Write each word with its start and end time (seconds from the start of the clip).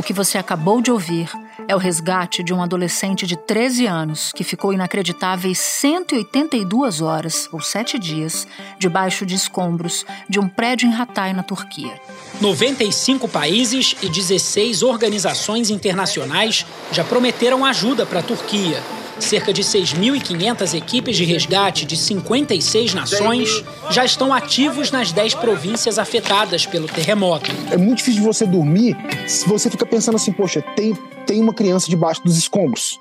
O 0.00 0.02
que 0.02 0.14
você 0.14 0.38
acabou 0.38 0.80
de 0.80 0.90
ouvir 0.90 1.30
é 1.68 1.76
o 1.76 1.78
resgate 1.78 2.42
de 2.42 2.54
um 2.54 2.62
adolescente 2.62 3.26
de 3.26 3.36
13 3.36 3.84
anos 3.84 4.32
que 4.34 4.42
ficou 4.42 4.72
inacreditáveis 4.72 5.58
182 5.58 7.02
horas, 7.02 7.50
ou 7.52 7.60
7 7.60 7.98
dias, 7.98 8.48
debaixo 8.78 9.26
de 9.26 9.34
escombros 9.34 10.06
de 10.26 10.40
um 10.40 10.48
prédio 10.48 10.88
em 10.88 10.94
Hatay, 10.94 11.34
na 11.34 11.42
Turquia. 11.42 12.00
95 12.40 13.28
países 13.28 13.94
e 14.00 14.08
16 14.08 14.82
organizações 14.82 15.68
internacionais 15.68 16.64
já 16.90 17.04
prometeram 17.04 17.62
ajuda 17.62 18.06
para 18.06 18.20
a 18.20 18.22
Turquia. 18.22 18.82
Cerca 19.20 19.52
de 19.52 19.62
6.500 19.62 20.74
equipes 20.74 21.16
de 21.16 21.24
resgate 21.24 21.84
de 21.84 21.96
56 21.96 22.94
nações 22.94 23.64
já 23.90 24.04
estão 24.04 24.32
ativos 24.32 24.90
nas 24.90 25.12
10 25.12 25.34
províncias 25.34 25.98
afetadas 25.98 26.66
pelo 26.66 26.88
terremoto. 26.88 27.50
É 27.70 27.76
muito 27.76 27.98
difícil 27.98 28.22
de 28.22 28.26
você 28.26 28.46
dormir 28.46 28.96
se 29.26 29.48
você 29.48 29.70
fica 29.70 29.86
pensando 29.86 30.16
assim, 30.16 30.32
poxa, 30.32 30.62
tem, 30.74 30.94
tem 31.26 31.40
uma 31.40 31.54
criança 31.54 31.88
debaixo 31.88 32.22
dos 32.24 32.36
escombros. 32.36 32.98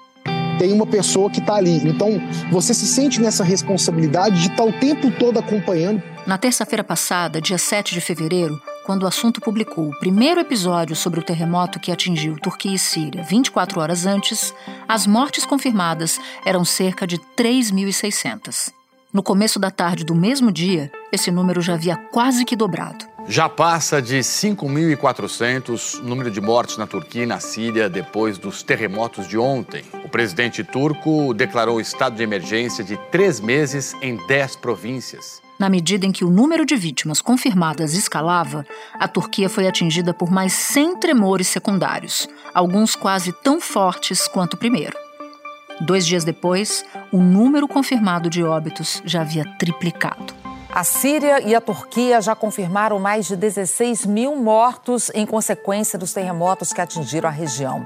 Tem 0.60 0.74
uma 0.74 0.86
pessoa 0.86 1.30
que 1.30 1.40
está 1.40 1.56
ali. 1.56 1.78
Então, 1.88 2.22
você 2.52 2.74
se 2.74 2.86
sente 2.86 3.22
nessa 3.22 3.44
responsabilidade 3.44 4.42
de 4.42 4.48
estar 4.48 4.58
tá 4.58 4.66
o 4.66 4.74
tempo 4.74 5.10
todo 5.12 5.40
acompanhando. 5.40 6.04
Na 6.28 6.38
terça-feira 6.38 6.84
passada, 6.84 7.42
dia 7.42 7.58
7 7.58 7.94
de 7.94 8.02
fevereiro, 8.02 8.60
quando 8.86 9.04
o 9.04 9.08
assunto 9.08 9.42
publicou 9.42 9.90
o 9.90 10.00
primeiro 10.00 10.40
episódio 10.40 10.96
sobre 10.96 11.20
o 11.20 11.24
terremoto 11.24 11.80
que 11.80 11.92
atingiu 11.92 12.40
Turquia 12.40 12.74
e 12.74 12.80
Síria 12.80 13.24
24 13.24 13.80
horas 13.80 14.06
antes, 14.06 14.54
as 14.88 15.06
mortes 15.06 15.46
confirmadas 15.46 16.20
eram 16.46 16.66
cerca 16.66 17.06
de 17.06 17.18
3.600. 17.38 18.72
No 19.12 19.24
começo 19.24 19.58
da 19.58 19.72
tarde 19.72 20.04
do 20.04 20.14
mesmo 20.14 20.52
dia, 20.52 20.92
esse 21.12 21.32
número 21.32 21.62
já 21.62 21.74
havia 21.74 21.96
quase 21.96 22.46
que 22.46 22.56
dobrado. 22.56 23.06
Já 23.28 23.50
passa 23.50 24.02
de 24.02 24.20
5.400 24.20 26.00
o 26.00 26.04
número 26.04 26.32
de 26.32 26.40
mortes 26.40 26.78
na 26.78 26.88
Turquia 26.88 27.24
e 27.24 27.26
na 27.26 27.40
Síria 27.40 27.90
depois 27.90 28.38
dos 28.38 28.64
terremotos 28.64 29.28
de 29.28 29.38
ontem. 29.38 29.84
O 30.04 30.10
presidente 30.10 30.64
turco 30.64 31.34
declarou 31.34 31.82
estado 31.82 32.16
de 32.16 32.24
emergência 32.24 32.84
de 32.84 32.98
três 33.12 33.40
meses 33.40 33.94
em 34.02 34.16
dez 34.28 34.56
províncias. 34.56 35.42
Na 35.60 35.70
medida 35.70 36.06
em 36.06 36.12
que 36.14 36.24
o 36.24 36.30
número 36.30 36.66
de 36.66 36.78
vítimas 36.78 37.20
confirmadas 37.20 37.94
escalava, 37.94 38.66
a 38.94 39.10
Turquia 39.10 39.50
foi 39.50 39.68
atingida 39.68 40.14
por 40.14 40.32
mais 40.32 40.54
100 40.54 40.96
tremores 41.02 41.50
secundários, 41.50 42.30
alguns 42.54 42.96
quase 42.96 43.34
tão 43.34 43.60
fortes 43.60 44.26
quanto 44.26 44.54
o 44.54 44.58
primeiro. 44.58 44.98
Dois 45.82 46.08
dias 46.08 46.24
depois, 46.24 46.86
o 47.12 47.22
número 47.22 47.68
confirmado 47.68 48.30
de 48.30 48.42
óbitos 48.42 49.02
já 49.04 49.20
havia 49.20 49.44
triplicado. 49.58 50.34
A 50.72 50.84
Síria 50.84 51.42
e 51.42 51.54
a 51.54 51.60
Turquia 51.60 52.22
já 52.22 52.36
confirmaram 52.36 53.00
mais 53.00 53.28
de 53.28 53.36
16 53.36 54.06
mil 54.06 54.36
mortos 54.36 55.12
em 55.14 55.26
consequência 55.26 56.00
dos 56.00 56.14
terremotos 56.14 56.72
que 56.72 56.80
atingiram 56.80 57.28
a 57.28 57.32
região. 57.32 57.86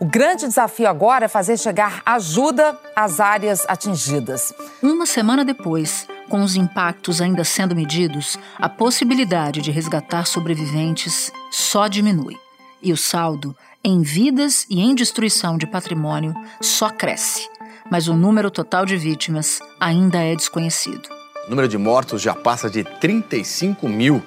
O 0.00 0.06
grande 0.06 0.48
desafio 0.48 0.88
agora 0.88 1.26
é 1.26 1.28
fazer 1.28 1.58
chegar 1.58 2.02
ajuda 2.06 2.76
às 2.96 3.20
áreas 3.20 3.64
atingidas. 3.68 4.52
Uma 4.82 5.04
semana 5.04 5.44
depois, 5.44 6.08
com 6.32 6.42
os 6.42 6.56
impactos 6.56 7.20
ainda 7.20 7.44
sendo 7.44 7.76
medidos, 7.76 8.38
a 8.56 8.66
possibilidade 8.66 9.60
de 9.60 9.70
resgatar 9.70 10.24
sobreviventes 10.24 11.30
só 11.50 11.88
diminui. 11.88 12.38
E 12.82 12.90
o 12.90 12.96
saldo, 12.96 13.54
em 13.84 14.00
vidas 14.00 14.64
e 14.70 14.80
em 14.80 14.94
destruição 14.94 15.58
de 15.58 15.66
patrimônio, 15.66 16.34
só 16.58 16.88
cresce. 16.88 17.46
Mas 17.90 18.08
o 18.08 18.14
número 18.14 18.50
total 18.50 18.86
de 18.86 18.96
vítimas 18.96 19.60
ainda 19.78 20.22
é 20.22 20.34
desconhecido. 20.34 21.06
O 21.46 21.50
número 21.50 21.68
de 21.68 21.76
mortos 21.76 22.22
já 22.22 22.34
passa 22.34 22.70
de 22.70 22.82
35 22.82 23.86
mil. 23.86 24.22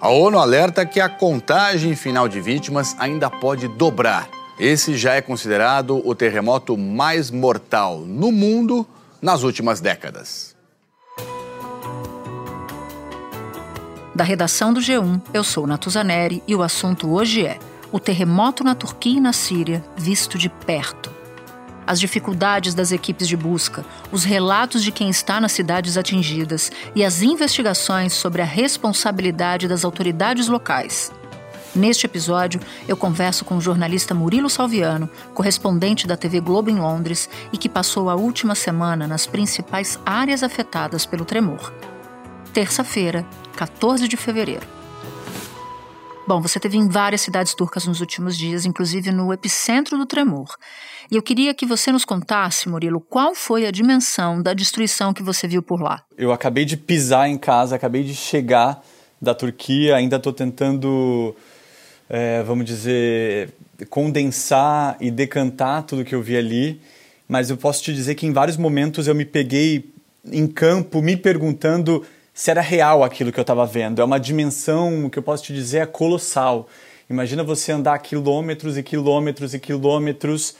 A 0.00 0.08
ONU 0.08 0.40
alerta 0.40 0.84
que 0.84 0.98
a 0.98 1.08
contagem 1.08 1.94
final 1.94 2.26
de 2.26 2.40
vítimas 2.40 2.96
ainda 2.98 3.30
pode 3.30 3.68
dobrar. 3.68 4.28
Esse 4.58 4.96
já 4.96 5.14
é 5.14 5.22
considerado 5.22 6.04
o 6.04 6.16
terremoto 6.16 6.76
mais 6.76 7.30
mortal 7.30 8.00
no 8.00 8.32
mundo 8.32 8.84
nas 9.22 9.44
últimas 9.44 9.80
décadas. 9.80 10.53
Da 14.14 14.22
redação 14.22 14.72
do 14.72 14.80
G1, 14.80 15.20
eu 15.32 15.42
sou 15.42 15.66
Natuzaneri 15.66 16.40
e 16.46 16.54
o 16.54 16.62
assunto 16.62 17.12
hoje 17.12 17.44
é 17.44 17.58
o 17.90 17.98
terremoto 17.98 18.62
na 18.62 18.72
Turquia 18.72 19.16
e 19.16 19.20
na 19.20 19.32
Síria 19.32 19.84
visto 19.96 20.38
de 20.38 20.48
perto. 20.48 21.12
As 21.84 21.98
dificuldades 21.98 22.74
das 22.74 22.92
equipes 22.92 23.26
de 23.26 23.36
busca, 23.36 23.84
os 24.12 24.22
relatos 24.22 24.84
de 24.84 24.92
quem 24.92 25.10
está 25.10 25.40
nas 25.40 25.50
cidades 25.50 25.98
atingidas 25.98 26.70
e 26.94 27.04
as 27.04 27.22
investigações 27.22 28.12
sobre 28.12 28.40
a 28.40 28.44
responsabilidade 28.44 29.66
das 29.66 29.84
autoridades 29.84 30.46
locais. 30.46 31.10
Neste 31.74 32.06
episódio, 32.06 32.60
eu 32.86 32.96
converso 32.96 33.44
com 33.44 33.56
o 33.56 33.60
jornalista 33.60 34.14
Murilo 34.14 34.48
Salviano, 34.48 35.10
correspondente 35.34 36.06
da 36.06 36.16
TV 36.16 36.38
Globo 36.38 36.70
em 36.70 36.78
Londres 36.78 37.28
e 37.52 37.58
que 37.58 37.68
passou 37.68 38.08
a 38.08 38.14
última 38.14 38.54
semana 38.54 39.08
nas 39.08 39.26
principais 39.26 39.98
áreas 40.06 40.44
afetadas 40.44 41.04
pelo 41.04 41.24
tremor 41.24 41.72
terça-feira, 42.54 43.26
14 43.56 44.08
de 44.08 44.16
fevereiro. 44.16 44.66
Bom, 46.26 46.40
você 46.40 46.58
teve 46.58 46.78
em 46.78 46.88
várias 46.88 47.20
cidades 47.20 47.54
turcas 47.54 47.86
nos 47.86 48.00
últimos 48.00 48.36
dias, 48.36 48.64
inclusive 48.64 49.12
no 49.12 49.30
epicentro 49.30 49.98
do 49.98 50.06
tremor. 50.06 50.56
E 51.10 51.16
eu 51.16 51.22
queria 51.22 51.52
que 51.52 51.66
você 51.66 51.92
nos 51.92 52.04
contasse, 52.04 52.66
Murilo, 52.66 52.98
qual 52.98 53.34
foi 53.34 53.66
a 53.66 53.70
dimensão 53.70 54.40
da 54.40 54.54
destruição 54.54 55.12
que 55.12 55.22
você 55.22 55.46
viu 55.46 55.62
por 55.62 55.82
lá? 55.82 56.02
Eu 56.16 56.32
acabei 56.32 56.64
de 56.64 56.78
pisar 56.78 57.28
em 57.28 57.36
casa, 57.36 57.76
acabei 57.76 58.02
de 58.02 58.14
chegar 58.14 58.82
da 59.20 59.34
Turquia, 59.34 59.96
ainda 59.96 60.16
estou 60.16 60.32
tentando, 60.32 61.36
é, 62.08 62.42
vamos 62.42 62.64
dizer, 62.64 63.52
condensar 63.90 64.96
e 65.00 65.10
decantar 65.10 65.82
tudo 65.82 66.04
que 66.04 66.14
eu 66.14 66.22
vi 66.22 66.38
ali, 66.38 66.80
mas 67.28 67.50
eu 67.50 67.56
posso 67.58 67.82
te 67.82 67.92
dizer 67.92 68.14
que 68.14 68.26
em 68.26 68.32
vários 68.32 68.56
momentos 68.56 69.06
eu 69.06 69.14
me 69.14 69.26
peguei 69.26 69.92
em 70.32 70.46
campo 70.46 71.02
me 71.02 71.18
perguntando 71.18 72.02
se 72.34 72.50
era 72.50 72.60
real 72.60 73.04
aquilo 73.04 73.30
que 73.30 73.38
eu 73.38 73.42
estava 73.42 73.64
vendo. 73.64 74.02
É 74.02 74.04
uma 74.04 74.18
dimensão 74.18 75.08
que 75.08 75.18
eu 75.18 75.22
posso 75.22 75.44
te 75.44 75.54
dizer 75.54 75.78
é 75.78 75.86
colossal. 75.86 76.68
Imagina 77.08 77.44
você 77.44 77.70
andar 77.70 77.96
quilômetros 78.00 78.76
e 78.76 78.82
quilômetros 78.82 79.54
e 79.54 79.60
quilômetros 79.60 80.56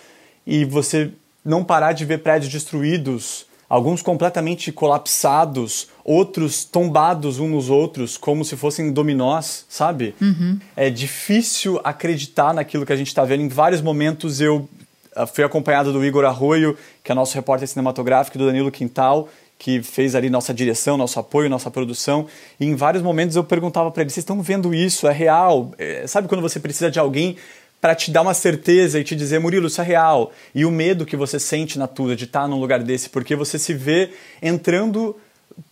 e 0.46 0.64
você 0.64 1.10
não 1.44 1.64
parar 1.64 1.92
de 1.92 2.04
ver 2.04 2.18
prédios 2.18 2.52
destruídos, 2.52 3.46
alguns 3.68 4.02
completamente 4.02 4.70
colapsados, 4.70 5.88
outros 6.04 6.64
tombados 6.64 7.40
uns 7.40 7.50
nos 7.50 7.70
outros, 7.70 8.16
como 8.16 8.44
se 8.44 8.56
fossem 8.56 8.92
dominós, 8.92 9.66
sabe? 9.68 10.14
Uhum. 10.20 10.58
É 10.76 10.88
difícil 10.88 11.80
acreditar 11.82 12.54
naquilo 12.54 12.86
que 12.86 12.92
a 12.92 12.96
gente 12.96 13.08
está 13.08 13.24
vendo. 13.24 13.42
Em 13.42 13.48
vários 13.48 13.82
momentos 13.82 14.40
eu 14.40 14.68
ah, 15.16 15.26
fui 15.26 15.44
acompanhado 15.44 15.92
do 15.92 16.04
Igor 16.04 16.24
Arroio, 16.24 16.76
que 17.02 17.10
é 17.10 17.14
nosso 17.14 17.34
repórter 17.34 17.68
cinematográfico, 17.68 18.38
do 18.38 18.46
Danilo 18.46 18.70
Quintal, 18.70 19.28
que 19.58 19.82
fez 19.82 20.14
ali 20.14 20.28
nossa 20.28 20.52
direção, 20.52 20.96
nosso 20.96 21.18
apoio, 21.18 21.48
nossa 21.48 21.70
produção. 21.70 22.26
E 22.58 22.66
em 22.66 22.74
vários 22.74 23.02
momentos 23.02 23.36
eu 23.36 23.44
perguntava 23.44 23.90
para 23.90 24.02
eles: 24.02 24.12
vocês 24.12 24.22
estão 24.22 24.42
vendo 24.42 24.74
isso? 24.74 25.06
É 25.06 25.12
real? 25.12 25.72
É, 25.78 26.06
sabe 26.06 26.28
quando 26.28 26.42
você 26.42 26.60
precisa 26.60 26.90
de 26.90 26.98
alguém 26.98 27.36
para 27.80 27.94
te 27.94 28.10
dar 28.10 28.22
uma 28.22 28.32
certeza 28.32 28.98
e 28.98 29.04
te 29.04 29.14
dizer, 29.14 29.38
Murilo, 29.38 29.66
isso 29.66 29.80
é 29.80 29.84
real? 29.84 30.32
E 30.54 30.64
o 30.64 30.70
medo 30.70 31.04
que 31.04 31.18
você 31.18 31.38
sente 31.38 31.78
na 31.78 31.86
tua 31.86 32.16
de 32.16 32.24
estar 32.24 32.48
num 32.48 32.58
lugar 32.58 32.82
desse, 32.82 33.10
porque 33.10 33.36
você 33.36 33.58
se 33.58 33.74
vê 33.74 34.10
entrando 34.40 35.14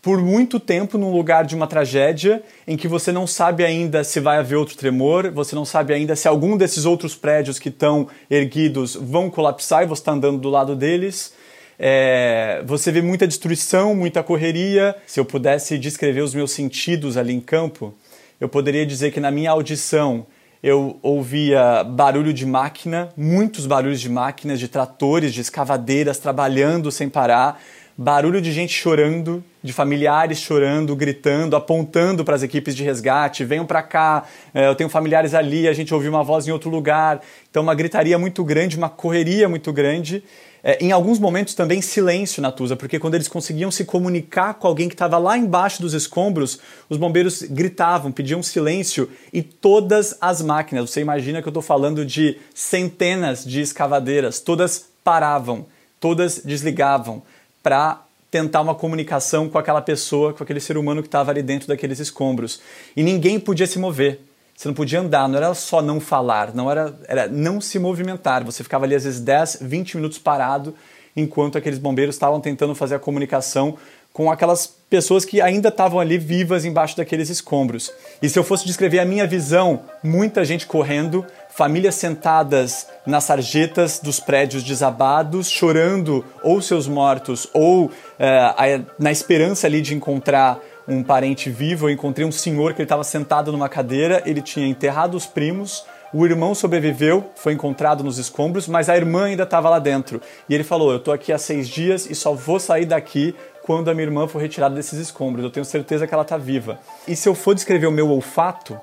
por 0.00 0.20
muito 0.20 0.60
tempo 0.60 0.98
num 0.98 1.10
lugar 1.10 1.44
de 1.44 1.54
uma 1.54 1.66
tragédia 1.66 2.42
em 2.66 2.76
que 2.76 2.86
você 2.86 3.10
não 3.10 3.26
sabe 3.26 3.64
ainda 3.64 4.04
se 4.04 4.20
vai 4.20 4.38
haver 4.38 4.56
outro 4.56 4.76
tremor, 4.76 5.30
você 5.30 5.54
não 5.54 5.64
sabe 5.64 5.92
ainda 5.94 6.14
se 6.14 6.28
algum 6.28 6.56
desses 6.56 6.84
outros 6.84 7.16
prédios 7.16 7.58
que 7.58 7.68
estão 7.68 8.08
erguidos 8.30 8.94
vão 8.94 9.30
colapsar 9.30 9.82
e 9.82 9.86
você 9.86 10.02
está 10.02 10.12
andando 10.12 10.38
do 10.38 10.50
lado 10.50 10.76
deles. 10.76 11.32
É, 11.78 12.62
você 12.64 12.92
vê 12.92 13.02
muita 13.02 13.26
destruição, 13.26 13.94
muita 13.94 14.22
correria. 14.22 14.94
Se 15.06 15.18
eu 15.18 15.24
pudesse 15.24 15.78
descrever 15.78 16.20
os 16.20 16.34
meus 16.34 16.52
sentidos 16.52 17.16
ali 17.16 17.32
em 17.32 17.40
campo, 17.40 17.94
eu 18.40 18.48
poderia 18.48 18.84
dizer 18.84 19.12
que 19.12 19.20
na 19.20 19.30
minha 19.30 19.50
audição 19.50 20.26
eu 20.62 20.98
ouvia 21.02 21.82
barulho 21.82 22.32
de 22.32 22.46
máquina, 22.46 23.08
muitos 23.16 23.66
barulhos 23.66 24.00
de 24.00 24.08
máquinas, 24.08 24.60
de 24.60 24.68
tratores, 24.68 25.34
de 25.34 25.40
escavadeiras 25.40 26.18
trabalhando 26.18 26.88
sem 26.90 27.08
parar, 27.08 27.60
barulho 27.98 28.40
de 28.40 28.52
gente 28.52 28.72
chorando, 28.72 29.42
de 29.62 29.72
familiares 29.72 30.38
chorando, 30.38 30.94
gritando, 30.94 31.56
apontando 31.56 32.24
para 32.24 32.36
as 32.36 32.44
equipes 32.44 32.76
de 32.76 32.84
resgate, 32.84 33.44
venham 33.44 33.66
para 33.66 33.82
cá, 33.82 34.24
é, 34.54 34.68
eu 34.68 34.74
tenho 34.74 34.88
familiares 34.88 35.34
ali, 35.34 35.66
a 35.66 35.72
gente 35.72 35.92
ouviu 35.92 36.10
uma 36.10 36.22
voz 36.22 36.46
em 36.46 36.52
outro 36.52 36.70
lugar. 36.70 37.20
Então 37.50 37.62
uma 37.62 37.74
gritaria 37.74 38.18
muito 38.18 38.44
grande, 38.44 38.76
uma 38.76 38.88
correria 38.88 39.48
muito 39.48 39.72
grande 39.72 40.22
É, 40.64 40.78
em 40.84 40.92
alguns 40.92 41.18
momentos 41.18 41.54
também 41.54 41.82
silêncio 41.82 42.40
na 42.40 42.52
Tusa, 42.52 42.76
porque 42.76 42.98
quando 42.98 43.14
eles 43.14 43.26
conseguiam 43.26 43.70
se 43.70 43.84
comunicar 43.84 44.54
com 44.54 44.68
alguém 44.68 44.88
que 44.88 44.94
estava 44.94 45.18
lá 45.18 45.36
embaixo 45.36 45.82
dos 45.82 45.92
escombros, 45.92 46.60
os 46.88 46.96
bombeiros 46.96 47.42
gritavam, 47.42 48.12
pediam 48.12 48.42
silêncio 48.42 49.10
e 49.32 49.42
todas 49.42 50.16
as 50.20 50.40
máquinas, 50.40 50.90
você 50.90 51.00
imagina 51.00 51.42
que 51.42 51.48
eu 51.48 51.50
estou 51.50 51.62
falando 51.62 52.06
de 52.06 52.38
centenas 52.54 53.44
de 53.44 53.60
escavadeiras, 53.60 54.38
todas 54.38 54.86
paravam, 55.02 55.66
todas 55.98 56.40
desligavam 56.44 57.22
para 57.60 58.00
tentar 58.30 58.60
uma 58.60 58.74
comunicação 58.74 59.48
com 59.48 59.58
aquela 59.58 59.82
pessoa, 59.82 60.32
com 60.32 60.44
aquele 60.44 60.60
ser 60.60 60.78
humano 60.78 61.02
que 61.02 61.08
estava 61.08 61.30
ali 61.30 61.42
dentro 61.42 61.68
daqueles 61.68 61.98
escombros. 61.98 62.60
E 62.96 63.02
ninguém 63.02 63.38
podia 63.38 63.66
se 63.66 63.78
mover. 63.78 64.20
Você 64.56 64.68
não 64.68 64.74
podia 64.74 65.00
andar, 65.00 65.28
não 65.28 65.36
era 65.36 65.54
só 65.54 65.82
não 65.82 65.98
falar, 65.98 66.54
não 66.54 66.70
era, 66.70 66.94
era 67.08 67.28
não 67.28 67.60
se 67.60 67.78
movimentar. 67.78 68.44
Você 68.44 68.62
ficava 68.62 68.84
ali 68.84 68.94
às 68.94 69.04
vezes 69.04 69.20
10, 69.20 69.58
20 69.60 69.96
minutos 69.96 70.18
parado 70.18 70.74
enquanto 71.16 71.58
aqueles 71.58 71.78
bombeiros 71.78 72.14
estavam 72.14 72.40
tentando 72.40 72.74
fazer 72.74 72.94
a 72.94 72.98
comunicação 72.98 73.76
com 74.12 74.30
aquelas 74.30 74.66
pessoas 74.66 75.24
que 75.24 75.40
ainda 75.40 75.70
estavam 75.70 75.98
ali 75.98 76.18
vivas 76.18 76.66
embaixo 76.66 76.96
daqueles 76.96 77.30
escombros. 77.30 77.90
E 78.20 78.28
se 78.28 78.38
eu 78.38 78.44
fosse 78.44 78.66
descrever 78.66 78.98
a 78.98 79.06
minha 79.06 79.26
visão, 79.26 79.80
muita 80.02 80.44
gente 80.44 80.66
correndo, 80.66 81.24
famílias 81.48 81.94
sentadas 81.94 82.86
nas 83.06 83.24
sarjetas 83.24 84.00
dos 84.00 84.20
prédios 84.20 84.62
desabados, 84.62 85.50
chorando 85.50 86.22
ou 86.42 86.60
seus 86.60 86.86
mortos, 86.86 87.48
ou 87.54 87.90
é, 88.18 88.82
na 88.98 89.10
esperança 89.10 89.66
ali 89.66 89.80
de 89.80 89.94
encontrar 89.94 90.58
um 90.86 91.02
parente 91.02 91.50
vivo. 91.50 91.86
Eu 91.86 91.92
encontrei 91.92 92.26
um 92.26 92.32
senhor 92.32 92.72
que 92.74 92.80
ele 92.80 92.86
estava 92.86 93.04
sentado 93.04 93.52
numa 93.52 93.68
cadeira, 93.68 94.22
ele 94.26 94.42
tinha 94.42 94.66
enterrado 94.66 95.16
os 95.16 95.26
primos, 95.26 95.84
o 96.12 96.26
irmão 96.26 96.54
sobreviveu, 96.54 97.30
foi 97.34 97.54
encontrado 97.54 98.04
nos 98.04 98.18
escombros, 98.18 98.68
mas 98.68 98.88
a 98.88 98.96
irmã 98.96 99.24
ainda 99.24 99.44
estava 99.44 99.70
lá 99.70 99.78
dentro. 99.78 100.20
E 100.48 100.54
ele 100.54 100.64
falou: 100.64 100.90
Eu 100.90 100.98
estou 100.98 101.14
aqui 101.14 101.32
há 101.32 101.38
seis 101.38 101.68
dias 101.68 102.08
e 102.08 102.14
só 102.14 102.34
vou 102.34 102.60
sair 102.60 102.84
daqui 102.84 103.34
quando 103.62 103.90
a 103.90 103.94
minha 103.94 104.06
irmã 104.06 104.28
for 104.28 104.38
retirada 104.38 104.74
desses 104.74 104.98
escombros. 104.98 105.44
Eu 105.44 105.50
tenho 105.50 105.64
certeza 105.64 106.06
que 106.06 106.12
ela 106.12 106.22
está 106.22 106.36
viva. 106.36 106.78
E 107.08 107.16
se 107.16 107.28
eu 107.28 107.34
for 107.34 107.54
descrever 107.54 107.86
o 107.86 107.92
meu 107.92 108.10
olfato, 108.10 108.78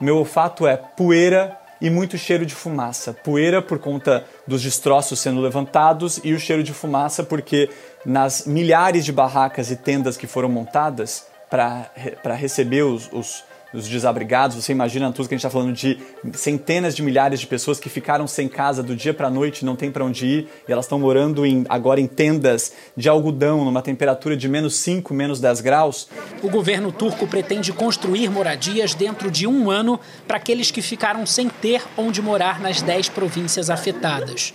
meu 0.00 0.16
olfato 0.16 0.66
é 0.66 0.76
poeira 0.76 1.56
e 1.80 1.90
muito 1.90 2.16
cheiro 2.16 2.44
de 2.44 2.54
fumaça. 2.54 3.12
Poeira 3.12 3.60
por 3.60 3.78
conta 3.78 4.24
dos 4.46 4.62
destroços 4.62 5.20
sendo 5.20 5.40
levantados 5.40 6.18
e 6.24 6.32
o 6.32 6.40
cheiro 6.40 6.62
de 6.62 6.72
fumaça 6.72 7.22
porque 7.22 7.70
nas 8.04 8.46
milhares 8.46 9.04
de 9.04 9.12
barracas 9.12 9.70
e 9.70 9.76
tendas 9.76 10.16
que 10.16 10.26
foram 10.26 10.48
montadas 10.48 11.26
para 11.54 12.34
receber 12.34 12.82
os, 12.82 13.08
os 13.12 13.44
os 13.74 13.88
desabrigados. 13.88 14.56
Você 14.56 14.72
imagina 14.72 15.12
tudo 15.12 15.28
que 15.28 15.34
a 15.34 15.36
gente 15.36 15.44
está 15.44 15.50
falando 15.50 15.72
de 15.72 15.98
centenas 16.34 16.94
de 16.94 17.02
milhares 17.02 17.40
de 17.40 17.46
pessoas 17.46 17.80
que 17.80 17.90
ficaram 17.90 18.26
sem 18.26 18.48
casa 18.48 18.82
do 18.82 18.94
dia 18.94 19.12
para 19.12 19.26
a 19.26 19.30
noite, 19.30 19.64
não 19.64 19.74
tem 19.74 19.90
para 19.90 20.04
onde 20.04 20.24
ir, 20.24 20.48
e 20.66 20.72
elas 20.72 20.84
estão 20.84 20.98
morando 20.98 21.44
em, 21.44 21.66
agora 21.68 22.00
em 22.00 22.06
tendas 22.06 22.72
de 22.96 23.08
algodão, 23.08 23.64
numa 23.64 23.82
temperatura 23.82 24.36
de 24.36 24.48
menos 24.48 24.76
5, 24.76 25.12
menos 25.12 25.40
10 25.40 25.60
graus. 25.60 26.08
O 26.42 26.48
governo 26.48 26.92
turco 26.92 27.26
pretende 27.26 27.72
construir 27.72 28.30
moradias 28.30 28.94
dentro 28.94 29.30
de 29.30 29.46
um 29.46 29.70
ano 29.70 29.98
para 30.26 30.36
aqueles 30.36 30.70
que 30.70 30.80
ficaram 30.80 31.26
sem 31.26 31.48
ter 31.48 31.82
onde 31.96 32.22
morar 32.22 32.60
nas 32.60 32.80
10 32.80 33.08
províncias 33.08 33.68
afetadas. 33.68 34.54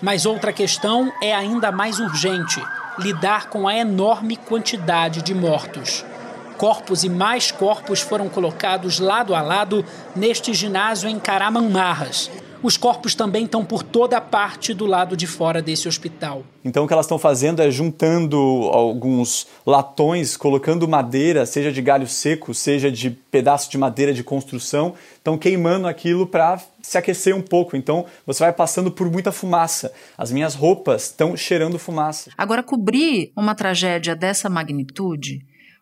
Mas 0.00 0.24
outra 0.24 0.52
questão 0.52 1.12
é 1.20 1.34
ainda 1.34 1.72
mais 1.72 1.98
urgente 1.98 2.60
lidar 2.98 3.48
com 3.48 3.66
a 3.66 3.76
enorme 3.76 4.36
quantidade 4.36 5.22
de 5.22 5.34
mortos. 5.34 6.04
Corpos 6.56 7.04
e 7.04 7.08
mais 7.08 7.50
corpos 7.50 8.00
foram 8.00 8.28
colocados 8.28 8.98
lado 8.98 9.34
a 9.34 9.42
lado 9.42 9.84
neste 10.14 10.54
ginásio 10.54 11.08
em 11.08 11.18
Karamanmarras. 11.18 12.30
Os 12.62 12.76
corpos 12.76 13.14
também 13.14 13.44
estão 13.44 13.64
por 13.64 13.82
toda 13.82 14.16
a 14.16 14.20
parte 14.20 14.72
do 14.72 14.86
lado 14.86 15.16
de 15.16 15.26
fora 15.26 15.60
desse 15.60 15.86
hospital. 15.86 16.44
Então 16.64 16.84
o 16.84 16.86
que 16.86 16.92
elas 16.92 17.06
estão 17.06 17.18
fazendo 17.18 17.60
é 17.60 17.70
juntando 17.70 18.36
alguns 18.72 19.46
latões, 19.64 20.36
colocando 20.36 20.88
madeira, 20.88 21.46
seja 21.46 21.70
de 21.70 21.82
galho 21.82 22.06
seco, 22.06 22.52
seja 22.54 22.90
de 22.90 23.10
pedaço 23.10 23.70
de 23.70 23.78
madeira 23.78 24.12
de 24.12 24.24
construção, 24.24 24.94
estão 25.14 25.38
queimando 25.38 25.86
aquilo 25.86 26.26
para 26.26 26.60
se 26.82 26.96
aquecer 26.96 27.36
um 27.36 27.42
pouco. 27.42 27.76
Então 27.76 28.06
você 28.26 28.42
vai 28.42 28.52
passando 28.52 28.90
por 28.90 29.10
muita 29.10 29.30
fumaça. 29.30 29.92
As 30.16 30.32
minhas 30.32 30.54
roupas 30.54 31.04
estão 31.04 31.36
cheirando 31.36 31.78
fumaça. 31.78 32.30
Agora, 32.36 32.62
cobrir 32.62 33.32
uma 33.36 33.54
tragédia 33.54 34.16
dessa 34.16 34.48
magnitude, 34.48 35.40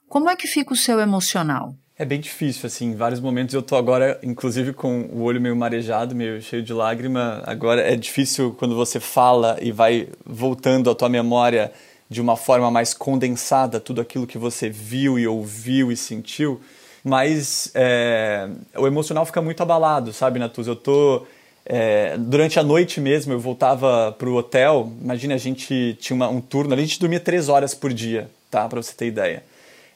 como 0.08 0.28
é 0.28 0.36
que 0.36 0.46
fica 0.46 0.72
o 0.72 0.76
seu 0.76 1.00
emocional? 1.00 1.74
É 1.96 2.04
bem 2.04 2.18
difícil, 2.18 2.66
assim, 2.66 2.86
em 2.86 2.96
vários 2.96 3.20
momentos 3.20 3.54
eu 3.54 3.62
tô 3.62 3.76
agora, 3.76 4.18
inclusive 4.20 4.72
com 4.72 5.02
o 5.12 5.22
olho 5.22 5.40
meio 5.40 5.54
marejado, 5.54 6.12
meio 6.12 6.42
cheio 6.42 6.60
de 6.60 6.72
lágrima. 6.72 7.40
Agora 7.46 7.82
é 7.82 7.94
difícil 7.94 8.52
quando 8.58 8.74
você 8.74 8.98
fala 8.98 9.56
e 9.62 9.70
vai 9.70 10.08
voltando 10.26 10.90
à 10.90 10.94
tua 10.94 11.08
memória 11.08 11.70
de 12.10 12.20
uma 12.20 12.36
forma 12.36 12.68
mais 12.68 12.92
condensada 12.94 13.78
tudo 13.78 14.00
aquilo 14.00 14.26
que 14.26 14.36
você 14.36 14.68
viu 14.68 15.20
e 15.20 15.26
ouviu 15.28 15.92
e 15.92 15.96
sentiu. 15.96 16.60
Mas 17.04 17.70
é, 17.76 18.48
o 18.76 18.88
emocional 18.88 19.24
fica 19.24 19.40
muito 19.40 19.62
abalado, 19.62 20.12
sabe, 20.12 20.40
Natuz? 20.40 20.66
Eu 20.66 20.74
tô 20.74 21.24
é, 21.64 22.16
durante 22.18 22.58
a 22.58 22.64
noite 22.64 23.00
mesmo, 23.00 23.32
eu 23.32 23.38
voltava 23.38 24.10
pro 24.18 24.34
hotel. 24.34 24.92
Imagina, 25.00 25.34
a 25.36 25.38
gente 25.38 25.96
tinha 26.00 26.16
uma, 26.16 26.28
um 26.28 26.40
turno, 26.40 26.74
a 26.74 26.76
gente 26.76 26.98
dormia 26.98 27.20
três 27.20 27.48
horas 27.48 27.72
por 27.72 27.92
dia, 27.92 28.28
tá? 28.50 28.68
Para 28.68 28.82
você 28.82 28.92
ter 28.92 29.06
ideia. 29.06 29.44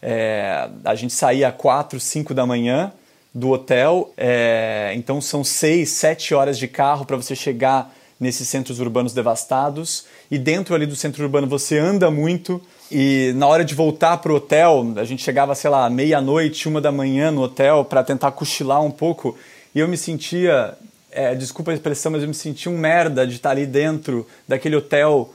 É, 0.00 0.68
a 0.84 0.94
gente 0.94 1.12
saía 1.12 1.48
às 1.48 1.54
4, 1.54 1.98
5 1.98 2.34
da 2.34 2.46
manhã 2.46 2.92
do 3.34 3.50
hotel, 3.50 4.12
é, 4.16 4.92
então 4.96 5.20
são 5.20 5.44
6, 5.44 5.88
7 5.88 6.34
horas 6.34 6.58
de 6.58 6.66
carro 6.66 7.04
para 7.04 7.16
você 7.16 7.36
chegar 7.36 7.92
nesses 8.18 8.48
centros 8.48 8.80
urbanos 8.80 9.12
devastados. 9.12 10.04
E 10.30 10.38
dentro 10.38 10.74
ali 10.74 10.86
do 10.86 10.96
centro 10.96 11.22
urbano 11.22 11.46
você 11.46 11.78
anda 11.78 12.10
muito. 12.10 12.60
E 12.90 13.32
na 13.36 13.46
hora 13.46 13.64
de 13.64 13.74
voltar 13.74 14.16
para 14.18 14.32
o 14.32 14.36
hotel, 14.36 14.94
a 14.96 15.04
gente 15.04 15.22
chegava, 15.22 15.54
sei 15.54 15.70
lá, 15.70 15.88
meia-noite, 15.88 16.68
uma 16.68 16.80
da 16.80 16.90
manhã 16.90 17.30
no 17.30 17.42
hotel 17.42 17.84
para 17.84 18.02
tentar 18.02 18.32
cochilar 18.32 18.82
um 18.82 18.90
pouco. 18.90 19.36
E 19.74 19.78
eu 19.78 19.86
me 19.86 19.96
sentia, 19.96 20.74
é, 21.10 21.34
desculpa 21.34 21.70
a 21.70 21.74
expressão, 21.74 22.10
mas 22.12 22.22
eu 22.22 22.28
me 22.28 22.34
sentia 22.34 22.72
um 22.72 22.78
merda 22.78 23.26
de 23.26 23.36
estar 23.36 23.50
ali 23.50 23.66
dentro 23.66 24.26
daquele 24.46 24.76
hotel 24.76 25.32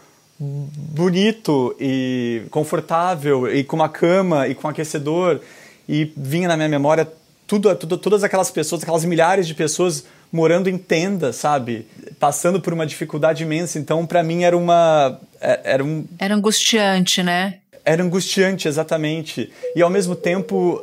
bonito 0.75 1.75
e 1.79 2.43
confortável 2.49 3.53
e 3.53 3.63
com 3.63 3.75
uma 3.75 3.89
cama 3.89 4.47
e 4.47 4.55
com 4.55 4.67
um 4.67 4.71
aquecedor 4.71 5.39
e 5.87 6.11
vinha 6.15 6.47
na 6.47 6.55
minha 6.55 6.69
memória 6.69 7.07
tudo, 7.47 7.75
tudo, 7.75 7.97
todas 7.97 8.23
aquelas 8.23 8.49
pessoas, 8.49 8.81
aquelas 8.81 9.05
milhares 9.05 9.47
de 9.47 9.53
pessoas 9.53 10.05
morando 10.31 10.67
em 10.67 10.77
tendas, 10.77 11.35
sabe, 11.35 11.85
passando 12.19 12.59
por 12.59 12.73
uma 12.73 12.85
dificuldade 12.85 13.43
imensa. 13.43 13.77
Então, 13.77 14.05
para 14.05 14.23
mim 14.23 14.43
era 14.43 14.57
uma 14.57 15.19
é, 15.39 15.59
era 15.63 15.83
um 15.83 16.05
era 16.17 16.33
angustiante, 16.33 17.21
né? 17.21 17.59
Era 17.85 18.01
angustiante, 18.01 18.67
exatamente. 18.67 19.51
E 19.75 19.81
ao 19.81 19.89
mesmo 19.89 20.15
tempo, 20.15 20.81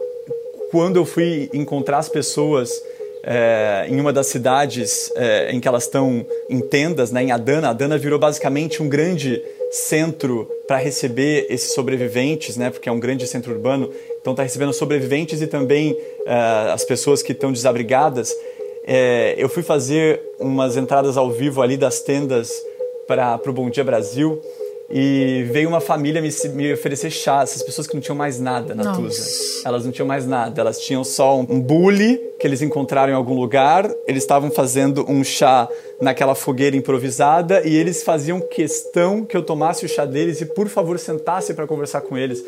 quando 0.71 0.97
eu 0.97 1.05
fui 1.05 1.51
encontrar 1.53 1.99
as 1.99 2.09
pessoas 2.09 2.71
é, 3.23 3.87
em 3.89 4.01
uma 4.01 4.13
das 4.13 4.27
cidades 4.27 5.13
é, 5.15 5.53
em 5.53 5.61
que 5.61 5.69
elas 5.69 5.85
estão 5.85 6.25
em 6.49 6.61
tendas, 6.61 7.11
né, 7.11 7.23
em 7.23 7.33
Adana. 7.33 7.71
Adana 7.71 7.99
virou 7.99 8.19
basicamente 8.19 8.83
um 8.83 8.89
grande 8.89 9.43
centro 9.71 10.51
para 10.67 10.77
receber 10.77 11.47
esses 11.49 11.73
sobreviventes, 11.73 12.57
né, 12.57 12.71
porque 12.71 12.89
é 12.89 12.93
um 12.93 13.01
grande 13.01 13.27
centro 13.27 13.53
urbano. 13.53 13.91
Então 14.21 14.33
está 14.33 14.43
recebendo 14.43 14.73
sobreviventes 14.73 15.41
e 15.41 15.47
também 15.47 15.97
é, 16.27 16.73
as 16.73 16.85
pessoas 16.85 17.23
que 17.23 17.33
estão 17.33 17.53
desabrigadas. 17.53 18.35
É, 18.87 19.35
eu 19.37 19.49
fui 19.49 19.63
fazer 19.63 20.21
umas 20.39 20.77
entradas 20.77 21.17
ao 21.17 21.31
vivo 21.31 21.63
ali 21.63 21.77
das 21.77 22.01
tendas 22.01 22.53
para 23.07 23.41
o 23.47 23.53
Bom 23.53 23.69
Dia 23.69 23.85
Brasil 23.85 24.41
e 24.93 25.45
veio 25.53 25.69
uma 25.69 25.81
família 25.81 26.21
me, 26.21 26.29
me 26.53 26.73
oferecer 26.73 27.11
chá, 27.11 27.43
essas 27.43 27.63
pessoas 27.63 27.87
que 27.87 27.95
não 27.95 28.01
tinham 28.01 28.17
mais 28.17 28.41
nada 28.41 28.75
na 28.75 28.83
Nossa. 28.83 29.01
Tusa. 29.01 29.63
Elas 29.65 29.85
não 29.85 29.93
tinham 29.93 30.07
mais 30.07 30.27
nada, 30.27 30.61
elas 30.61 30.81
tinham 30.81 31.05
só 31.05 31.39
um, 31.39 31.61
bule 31.61 32.21
que 32.41 32.47
eles 32.47 32.61
encontraram 32.61 33.13
em 33.13 33.15
algum 33.15 33.39
lugar, 33.39 33.89
eles 34.09 34.25
estavam 34.25 34.51
fazendo 34.51 35.09
um 35.09 35.23
chá 35.23 35.69
naquela 36.01 36.35
fogueira 36.35 36.77
improvisada 36.77 37.65
e 37.65 37.77
eles 37.77 38.03
faziam 38.03 38.41
questão 38.41 39.25
que 39.25 39.37
eu 39.37 39.43
tomasse 39.43 39.85
o 39.85 39.89
chá 39.89 40.05
deles 40.05 40.41
e 40.41 40.47
por 40.47 40.67
favor 40.67 40.99
sentasse 40.99 41.55
para 41.55 41.69
conversar 41.69 42.01
com 42.01 42.19
eles. 42.19 42.43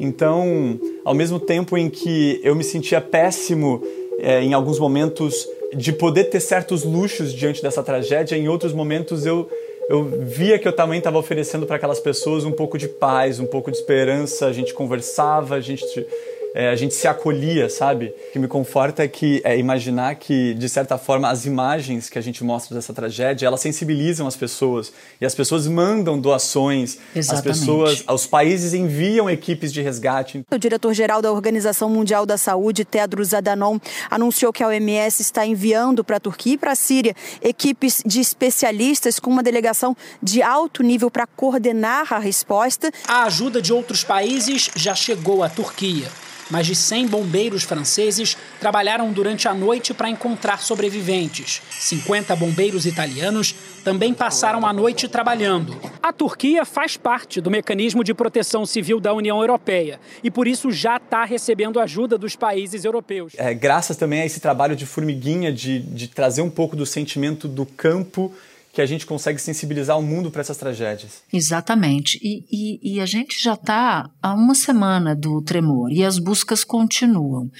Então, 0.00 0.80
ao 1.04 1.14
mesmo 1.14 1.38
tempo 1.38 1.76
em 1.76 1.90
que 1.90 2.40
eu 2.42 2.56
me 2.56 2.64
sentia 2.64 3.02
péssimo 3.02 3.82
é, 4.18 4.42
em 4.42 4.54
alguns 4.54 4.78
momentos 4.78 5.46
de 5.74 5.92
poder 5.92 6.24
ter 6.24 6.40
certos 6.40 6.84
luxos 6.84 7.32
diante 7.32 7.62
dessa 7.62 7.82
tragédia, 7.82 8.36
em 8.36 8.48
outros 8.48 8.72
momentos 8.72 9.26
eu 9.26 9.48
eu 9.88 10.04
via 10.04 10.58
que 10.58 10.66
eu 10.66 10.72
também 10.72 10.98
estava 10.98 11.18
oferecendo 11.18 11.66
para 11.66 11.76
aquelas 11.76 12.00
pessoas 12.00 12.44
um 12.44 12.52
pouco 12.52 12.78
de 12.78 12.88
paz, 12.88 13.40
um 13.40 13.46
pouco 13.46 13.70
de 13.70 13.76
esperança. 13.76 14.46
A 14.46 14.52
gente 14.52 14.72
conversava, 14.72 15.56
a 15.56 15.60
gente 15.60 16.06
é, 16.54 16.68
a 16.68 16.76
gente 16.76 16.94
se 16.94 17.08
acolhia, 17.08 17.68
sabe? 17.68 18.14
O 18.28 18.32
que 18.32 18.38
me 18.38 18.48
conforta 18.48 19.02
é 19.02 19.08
que 19.08 19.40
é 19.44 19.58
imaginar 19.58 20.14
que, 20.16 20.54
de 20.54 20.68
certa 20.68 20.98
forma, 20.98 21.28
as 21.30 21.46
imagens 21.46 22.10
que 22.10 22.18
a 22.18 22.22
gente 22.22 22.44
mostra 22.44 22.74
dessa 22.74 22.92
tragédia, 22.92 23.46
elas 23.46 23.60
sensibilizam 23.60 24.26
as 24.26 24.36
pessoas. 24.36 24.92
E 25.20 25.24
as 25.24 25.34
pessoas 25.34 25.66
mandam 25.66 26.20
doações, 26.20 26.98
Exatamente. 27.14 27.50
as 27.50 27.58
pessoas, 27.58 28.04
os 28.08 28.26
países 28.26 28.74
enviam 28.74 29.30
equipes 29.30 29.72
de 29.72 29.80
resgate. 29.80 30.44
O 30.50 30.58
diretor-geral 30.58 31.22
da 31.22 31.32
Organização 31.32 31.88
Mundial 31.88 32.26
da 32.26 32.36
Saúde, 32.36 32.84
Tedros 32.84 33.32
Adhanom, 33.32 33.78
anunciou 34.10 34.52
que 34.52 34.62
a 34.62 34.68
OMS 34.68 35.22
está 35.22 35.46
enviando 35.46 36.04
para 36.04 36.18
a 36.18 36.20
Turquia 36.20 36.54
e 36.54 36.58
para 36.58 36.72
a 36.72 36.76
Síria 36.76 37.14
equipes 37.40 38.02
de 38.04 38.20
especialistas 38.20 39.18
com 39.18 39.30
uma 39.30 39.42
delegação 39.42 39.96
de 40.22 40.42
alto 40.42 40.82
nível 40.82 41.10
para 41.10 41.26
coordenar 41.26 42.12
a 42.12 42.18
resposta. 42.18 42.90
A 43.06 43.24
ajuda 43.24 43.62
de 43.62 43.72
outros 43.72 44.04
países 44.04 44.70
já 44.76 44.94
chegou 44.94 45.42
à 45.42 45.48
Turquia. 45.48 46.08
Mais 46.50 46.66
de 46.66 46.74
100 46.74 47.06
bombeiros 47.08 47.62
franceses 47.62 48.36
trabalharam 48.60 49.12
durante 49.12 49.48
a 49.48 49.54
noite 49.54 49.94
para 49.94 50.08
encontrar 50.08 50.60
sobreviventes. 50.60 51.62
50 51.70 52.34
bombeiros 52.36 52.86
italianos 52.86 53.54
também 53.84 54.14
passaram 54.14 54.66
a 54.66 54.72
noite 54.72 55.08
trabalhando. 55.08 55.76
A 56.02 56.12
Turquia 56.12 56.64
faz 56.64 56.96
parte 56.96 57.40
do 57.40 57.50
mecanismo 57.50 58.04
de 58.04 58.14
proteção 58.14 58.64
civil 58.64 59.00
da 59.00 59.12
União 59.12 59.40
Europeia 59.40 60.00
e 60.22 60.30
por 60.30 60.46
isso 60.46 60.70
já 60.70 60.96
está 60.96 61.24
recebendo 61.24 61.80
ajuda 61.80 62.16
dos 62.16 62.36
países 62.36 62.84
europeus. 62.84 63.32
É, 63.36 63.52
graças 63.54 63.96
também 63.96 64.20
a 64.20 64.26
esse 64.26 64.40
trabalho 64.40 64.76
de 64.76 64.86
formiguinha, 64.86 65.52
de, 65.52 65.80
de 65.80 66.08
trazer 66.08 66.42
um 66.42 66.50
pouco 66.50 66.76
do 66.76 66.86
sentimento 66.86 67.48
do 67.48 67.66
campo 67.66 68.32
que 68.72 68.80
a 68.80 68.86
gente 68.86 69.04
consegue 69.04 69.38
sensibilizar 69.38 69.98
o 69.98 70.02
mundo 70.02 70.30
para 70.30 70.40
essas 70.40 70.56
tragédias. 70.56 71.22
Exatamente. 71.30 72.18
E, 72.22 72.44
e, 72.50 72.94
e 72.94 73.00
a 73.00 73.06
gente 73.06 73.40
já 73.40 73.52
está 73.52 74.10
há 74.22 74.34
uma 74.34 74.54
semana 74.54 75.14
do 75.14 75.42
tremor 75.42 75.92
e 75.92 76.02
as 76.02 76.18
buscas 76.18 76.64
continuam. 76.64 77.50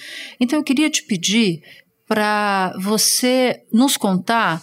Então 0.41 0.59
eu 0.59 0.65
queria 0.65 0.89
te 0.89 1.05
pedir 1.05 1.61
para 2.09 2.75
você 2.81 3.61
nos 3.73 3.97
contar 3.97 4.63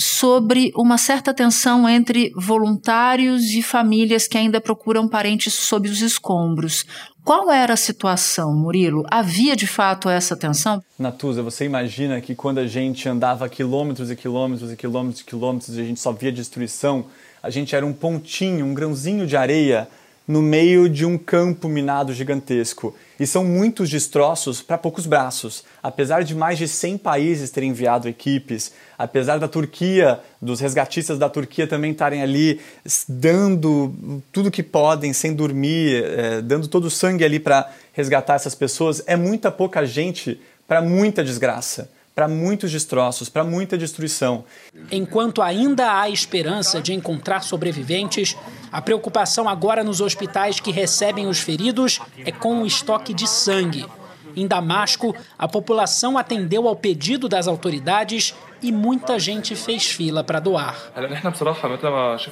sobre 0.00 0.70
uma 0.76 0.96
certa 0.96 1.34
tensão 1.34 1.88
entre 1.88 2.30
voluntários 2.36 3.50
e 3.50 3.62
famílias 3.62 4.28
que 4.28 4.38
ainda 4.38 4.60
procuram 4.60 5.08
parentes 5.08 5.52
sob 5.52 5.88
os 5.88 6.00
escombros. 6.00 6.86
Qual 7.28 7.52
era 7.52 7.74
a 7.74 7.76
situação, 7.76 8.54
Murilo? 8.54 9.04
Havia 9.10 9.54
de 9.54 9.66
fato 9.66 10.08
essa 10.08 10.34
tensão? 10.34 10.82
Natuza, 10.98 11.42
você 11.42 11.66
imagina 11.66 12.22
que 12.22 12.34
quando 12.34 12.56
a 12.56 12.66
gente 12.66 13.06
andava 13.06 13.46
quilômetros 13.50 14.10
e 14.10 14.16
quilômetros 14.16 14.72
e 14.72 14.76
quilômetros 14.76 15.20
e 15.20 15.24
quilômetros 15.26 15.76
e 15.76 15.80
a 15.82 15.84
gente 15.84 16.00
só 16.00 16.10
via 16.10 16.32
destruição, 16.32 17.04
a 17.42 17.50
gente 17.50 17.76
era 17.76 17.84
um 17.84 17.92
pontinho, 17.92 18.64
um 18.64 18.72
grãozinho 18.72 19.26
de 19.26 19.36
areia 19.36 19.86
no 20.28 20.42
meio 20.42 20.90
de 20.90 21.06
um 21.06 21.16
campo 21.16 21.68
minado 21.68 22.12
gigantesco. 22.12 22.94
E 23.18 23.26
são 23.26 23.42
muitos 23.42 23.88
destroços 23.88 24.60
para 24.60 24.76
poucos 24.76 25.06
braços. 25.06 25.64
Apesar 25.82 26.22
de 26.22 26.34
mais 26.34 26.58
de 26.58 26.68
100 26.68 26.98
países 26.98 27.50
terem 27.50 27.70
enviado 27.70 28.06
equipes, 28.06 28.72
apesar 28.98 29.38
da 29.38 29.48
Turquia, 29.48 30.20
dos 30.40 30.60
resgatistas 30.60 31.18
da 31.18 31.30
Turquia 31.30 31.66
também 31.66 31.92
estarem 31.92 32.22
ali 32.22 32.60
dando 33.08 34.22
tudo 34.30 34.50
que 34.50 34.62
podem, 34.62 35.14
sem 35.14 35.34
dormir, 35.34 36.04
é, 36.04 36.42
dando 36.42 36.68
todo 36.68 36.84
o 36.84 36.90
sangue 36.90 37.24
ali 37.24 37.40
para 37.40 37.70
resgatar 37.94 38.34
essas 38.34 38.54
pessoas, 38.54 39.02
é 39.06 39.16
muita 39.16 39.50
pouca 39.50 39.86
gente 39.86 40.38
para 40.66 40.82
muita 40.82 41.24
desgraça 41.24 41.90
para 42.18 42.26
muitos 42.26 42.72
destroços, 42.72 43.28
para 43.28 43.44
muita 43.44 43.78
destruição. 43.78 44.44
Enquanto 44.90 45.40
ainda 45.40 46.00
há 46.00 46.10
esperança 46.10 46.82
de 46.82 46.92
encontrar 46.92 47.42
sobreviventes, 47.44 48.36
a 48.72 48.82
preocupação 48.82 49.48
agora 49.48 49.84
nos 49.84 50.00
hospitais 50.00 50.58
que 50.58 50.72
recebem 50.72 51.28
os 51.28 51.38
feridos 51.38 52.00
é 52.26 52.32
com 52.32 52.60
o 52.60 52.66
estoque 52.66 53.14
de 53.14 53.28
sangue. 53.28 53.86
Em 54.34 54.48
Damasco, 54.48 55.14
a 55.38 55.46
população 55.46 56.18
atendeu 56.18 56.66
ao 56.66 56.74
pedido 56.74 57.28
das 57.28 57.46
autoridades 57.46 58.34
e 58.62 58.72
muita 58.72 59.18
gente 59.18 59.54
fez 59.54 59.86
fila 59.86 60.22
para 60.22 60.40
doar. 60.40 60.76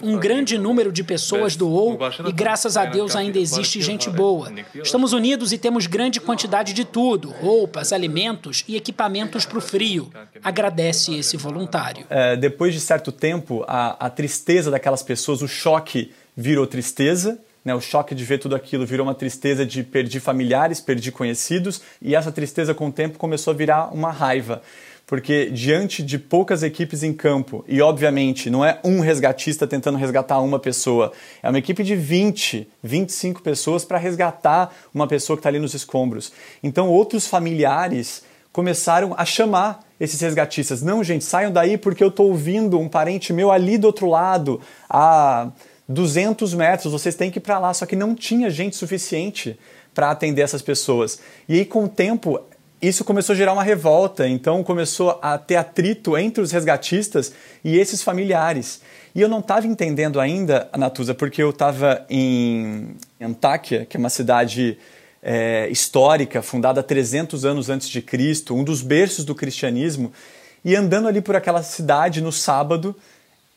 Um 0.03 0.19
grande 0.19 0.59
número 0.59 0.93
de 0.93 1.03
pessoas 1.03 1.57
doou 1.57 1.99
e, 2.27 2.33
graças 2.33 2.77
a 2.77 2.85
Deus, 2.85 3.17
ainda 3.17 3.39
existe 3.39 3.81
gente 3.81 4.11
boa. 4.11 4.53
Estamos 4.75 5.13
unidos 5.13 5.53
e 5.53 5.59
temos 5.59 5.87
grande 5.87 6.21
quantidade 6.21 6.73
de 6.73 6.85
tudo: 6.85 7.31
roupas, 7.31 7.93
alimentos 7.93 8.65
e 8.69 8.77
equipamentos 8.77 9.45
para 9.45 9.59
o 9.59 9.61
frio. 9.61 10.11
Agradece 10.43 11.15
esse 11.15 11.37
voluntário. 11.37 12.07
É, 12.09 12.37
depois 12.37 12.75
de 12.75 12.81
certo 12.81 13.11
tempo, 13.13 13.65
a, 13.67 14.07
a 14.07 14.11
tristeza 14.11 14.71
daquelas 14.71 15.03
pessoas, 15.03 15.43
o 15.43 15.49
choque 15.49 16.13
virou 16.37 16.67
tristeza 16.67 17.39
né, 17.67 17.75
o 17.75 17.81
choque 17.81 18.15
de 18.15 18.25
ver 18.25 18.39
tudo 18.39 18.55
aquilo 18.55 18.87
virou 18.87 19.05
uma 19.05 19.15
tristeza 19.15 19.67
de 19.67 19.83
perder 19.83 20.21
familiares, 20.21 20.81
perder 20.81 21.11
conhecidos, 21.11 21.83
e 22.01 22.15
essa 22.15 22.31
tristeza 22.31 22.73
com 22.73 22.87
o 22.87 22.93
tempo 22.93 23.19
começou 23.19 23.53
a 23.53 23.57
virar 23.57 23.93
uma 23.93 24.13
raiva. 24.13 24.63
Porque 25.07 25.49
diante 25.51 26.03
de 26.03 26.19
poucas 26.19 26.65
equipes 26.65 27.05
em 27.05 27.13
campo, 27.13 27.65
e 27.69 27.81
obviamente 27.81 28.51
não 28.51 28.65
é 28.65 28.81
um 28.83 28.99
resgatista 28.99 29.65
tentando 29.65 29.97
resgatar 29.97 30.41
uma 30.41 30.59
pessoa, 30.59 31.13
é 31.41 31.49
uma 31.49 31.59
equipe 31.59 31.85
de 31.85 31.95
20, 31.95 32.69
25 32.83 33.41
pessoas 33.41 33.85
para 33.85 33.99
resgatar 33.99 34.75
uma 34.93 35.07
pessoa 35.07 35.37
que 35.37 35.41
está 35.41 35.49
ali 35.49 35.61
nos 35.61 35.75
escombros. 35.75 36.33
Então 36.61 36.89
outros 36.89 37.29
familiares 37.29 38.25
começaram 38.53 39.15
a 39.17 39.25
chamar 39.25 39.85
esses 40.01 40.21
resgatistas. 40.21 40.83
Não, 40.83 41.05
gente, 41.05 41.25
saiam 41.25 41.53
daí 41.53 41.79
porque 41.79 42.03
eu 42.03 42.09
estou 42.09 42.29
ouvindo 42.29 42.79
um 42.79 42.89
parente 42.89 43.33
meu 43.33 43.53
ali 43.53 43.79
do 43.79 43.87
outro 43.87 44.09
lado, 44.09 44.61
a 44.91 45.53
200 45.89 46.53
metros, 46.55 46.93
vocês 46.93 47.15
têm 47.15 47.31
que 47.31 47.39
ir 47.39 47.43
para 47.43 47.59
lá. 47.59 47.73
Só 47.73 47.87
que 47.87 47.95
não 47.95 48.15
tinha 48.15 48.51
gente 48.51 48.75
suficiente 48.75 49.59
para 49.95 50.11
atender 50.11 50.43
essas 50.43 50.63
pessoas. 50.63 51.21
E 51.49 51.55
aí, 51.55 51.65
com 51.65 51.85
o 51.85 51.89
tempo, 51.89 52.41
isso 52.81 53.05
começou 53.05 53.33
a 53.33 53.37
gerar 53.37 53.53
uma 53.53 53.63
revolta. 53.63 54.29
Então, 54.29 54.63
começou 54.63 55.19
a 55.23 55.39
ter 55.39 55.57
atrito 55.57 56.17
entre 56.17 56.43
os 56.43 56.53
resgatistas 56.53 57.33
e 57.65 57.79
esses 57.79 58.03
familiares. 58.03 58.81
E 59.15 59.21
eu 59.21 59.29
não 59.29 59.41
estava 59.41 59.67
entendendo 59.67 60.21
ainda, 60.21 60.69
Natuza, 60.77 61.15
porque 61.15 61.43
eu 61.43 61.51
estava 61.51 62.05
em 62.11 62.97
Antáquia, 63.21 63.87
que 63.87 63.97
é 63.97 64.01
uma 64.01 64.11
cidade 64.11 64.79
é, 65.23 65.69
histórica, 65.71 66.43
fundada 66.43 66.83
300 66.83 67.45
anos 67.45 67.71
antes 67.71 67.89
de 67.89 68.03
Cristo, 68.03 68.55
um 68.55 68.63
dos 68.63 68.83
berços 68.83 69.25
do 69.25 69.35
cristianismo. 69.35 70.13
E 70.65 70.77
andando 70.77 71.09
ali 71.09 71.21
por 71.21 71.35
aquela 71.35 71.63
cidade 71.63 72.21
no 72.21 72.31
sábado, 72.31 72.95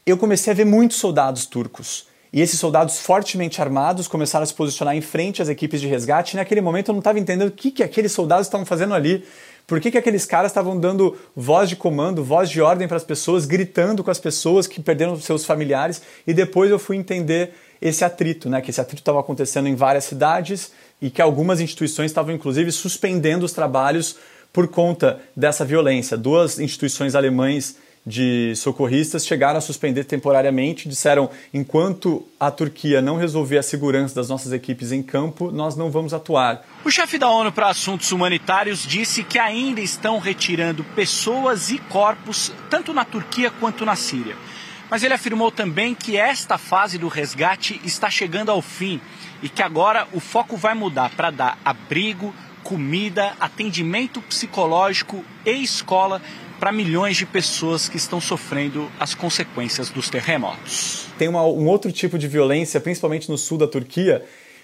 eu 0.06 0.18
comecei 0.18 0.52
a 0.52 0.56
ver 0.56 0.66
muitos 0.66 0.98
soldados 0.98 1.46
turcos. 1.46 2.09
E 2.32 2.42
esses 2.42 2.60
soldados 2.60 3.00
fortemente 3.00 3.60
armados 3.60 4.08
começaram 4.08 4.44
a 4.44 4.46
se 4.46 4.54
posicionar 4.54 4.96
em 4.96 5.02
frente 5.02 5.42
às 5.42 5.50
equipes 5.50 5.82
de 5.82 5.88
resgate. 5.88 6.36
E 6.36 6.38
naquele 6.38 6.62
momento 6.62 6.90
eu 6.90 6.94
não 6.94 7.00
estava 7.00 7.20
entendendo 7.20 7.50
o 7.50 7.52
que, 7.52 7.72
que 7.72 7.84
aqueles 7.84 8.12
soldados 8.12 8.46
estavam 8.46 8.66
fazendo 8.66 8.94
ali. 8.94 9.26
Por 9.66 9.80
que, 9.80 9.92
que 9.92 9.98
aqueles 9.98 10.26
caras 10.26 10.52
estavam 10.52 10.80
dando 10.80 11.18
voz 11.36 11.70
de 11.70 11.76
comando, 11.76 12.24
voz 12.24 12.50
de 12.50 12.62
ordem 12.62 12.88
para 12.88 12.98
as 12.98 13.04
pessoas, 13.04 13.46
gritando 13.46 14.04
com 14.04 14.12
as 14.12 14.20
pessoas 14.20 14.68
que 14.68 14.82
perderam 14.82 15.20
seus 15.20 15.46
familiares? 15.46 16.02
E 16.26 16.34
depois 16.34 16.70
eu 16.72 16.80
fui 16.80 16.98
entender 16.98 17.54
esse 17.82 18.04
atrito, 18.04 18.50
né? 18.50 18.62
que 18.62 18.72
esse 18.72 18.82
atrito 18.82 19.02
estava 19.02 19.20
acontecendo 19.20 19.68
em 19.68 19.76
várias 19.76 20.04
cidades 20.04 20.72
e 21.02 21.10
que 21.10 21.22
algumas 21.22 21.62
instituições 21.62 22.12
estavam 22.12 22.34
inclusive 22.34 22.72
suspendendo 22.72 23.46
os 23.46 23.54
trabalhos 23.54 24.18
por 24.52 24.68
conta 24.68 25.20
dessa 25.36 25.64
violência. 25.64 26.18
Duas 26.18 26.60
instituições 26.60 27.16
alemães 27.16 27.78
de 28.10 28.56
socorristas 28.56 29.24
chegaram 29.24 29.60
a 29.60 29.62
suspender 29.62 30.04
temporariamente, 30.04 30.90
disseram: 30.90 31.30
enquanto 31.54 32.28
a 32.40 32.50
Turquia 32.50 33.02
não 33.02 33.18
resolver 33.18 33.60
a 33.60 33.64
segurança 33.64 34.16
das 34.16 34.28
nossas 34.28 34.52
equipes 34.52 34.92
em 34.92 35.04
campo, 35.04 35.52
nós 35.52 35.76
não 35.76 35.92
vamos 35.92 36.14
atuar. 36.14 36.66
O 36.84 36.90
chefe 36.90 37.20
da 37.20 37.30
ONU 37.30 37.52
para 37.52 37.70
Assuntos 37.70 38.12
Humanitários 38.12 38.82
disse 38.86 39.24
que 39.24 39.38
ainda 39.38 39.80
estão 39.80 40.18
retirando 40.18 40.84
pessoas 40.96 41.70
e 41.70 41.78
corpos, 41.78 42.52
tanto 42.70 42.94
na 42.94 43.06
Turquia 43.06 43.52
quanto 43.52 43.86
na 43.86 43.96
Síria. 43.96 44.36
Mas 44.90 45.04
ele 45.04 45.14
afirmou 45.14 45.52
também 45.52 45.94
que 45.94 46.18
esta 46.18 46.58
fase 46.58 46.98
do 46.98 47.08
resgate 47.08 47.80
está 47.86 48.10
chegando 48.10 48.50
ao 48.50 48.60
fim 48.60 49.00
e 49.44 49.48
que 49.48 49.62
agora 49.62 50.08
o 50.14 50.20
foco 50.20 50.58
vai 50.58 50.74
mudar 50.74 51.12
para 51.12 51.30
dar 51.30 51.60
abrigo, 51.64 52.34
comida, 52.64 53.34
atendimento 53.40 54.20
psicológico 54.22 55.24
e 55.46 55.52
escola 55.52 56.20
para 56.60 56.72
milhões 56.72 57.16
de 57.16 57.26
pessoas 57.26 57.88
que 57.88 57.98
estão 57.98 58.20
sofrendo 58.20 58.92
as 59.00 59.16
consequências 59.16 59.90
dos 59.90 60.10
terremotos. 60.10 61.08
Tem 61.18 61.28
uma, 61.28 61.44
um 61.44 61.68
outro 61.68 61.92
tipo 61.92 62.18
de 62.18 62.28
violência, 62.28 62.80
principalmente 62.80 63.30
no 63.30 63.38
sul 63.38 63.58
da 63.58 63.68
Turquia, 63.68 64.24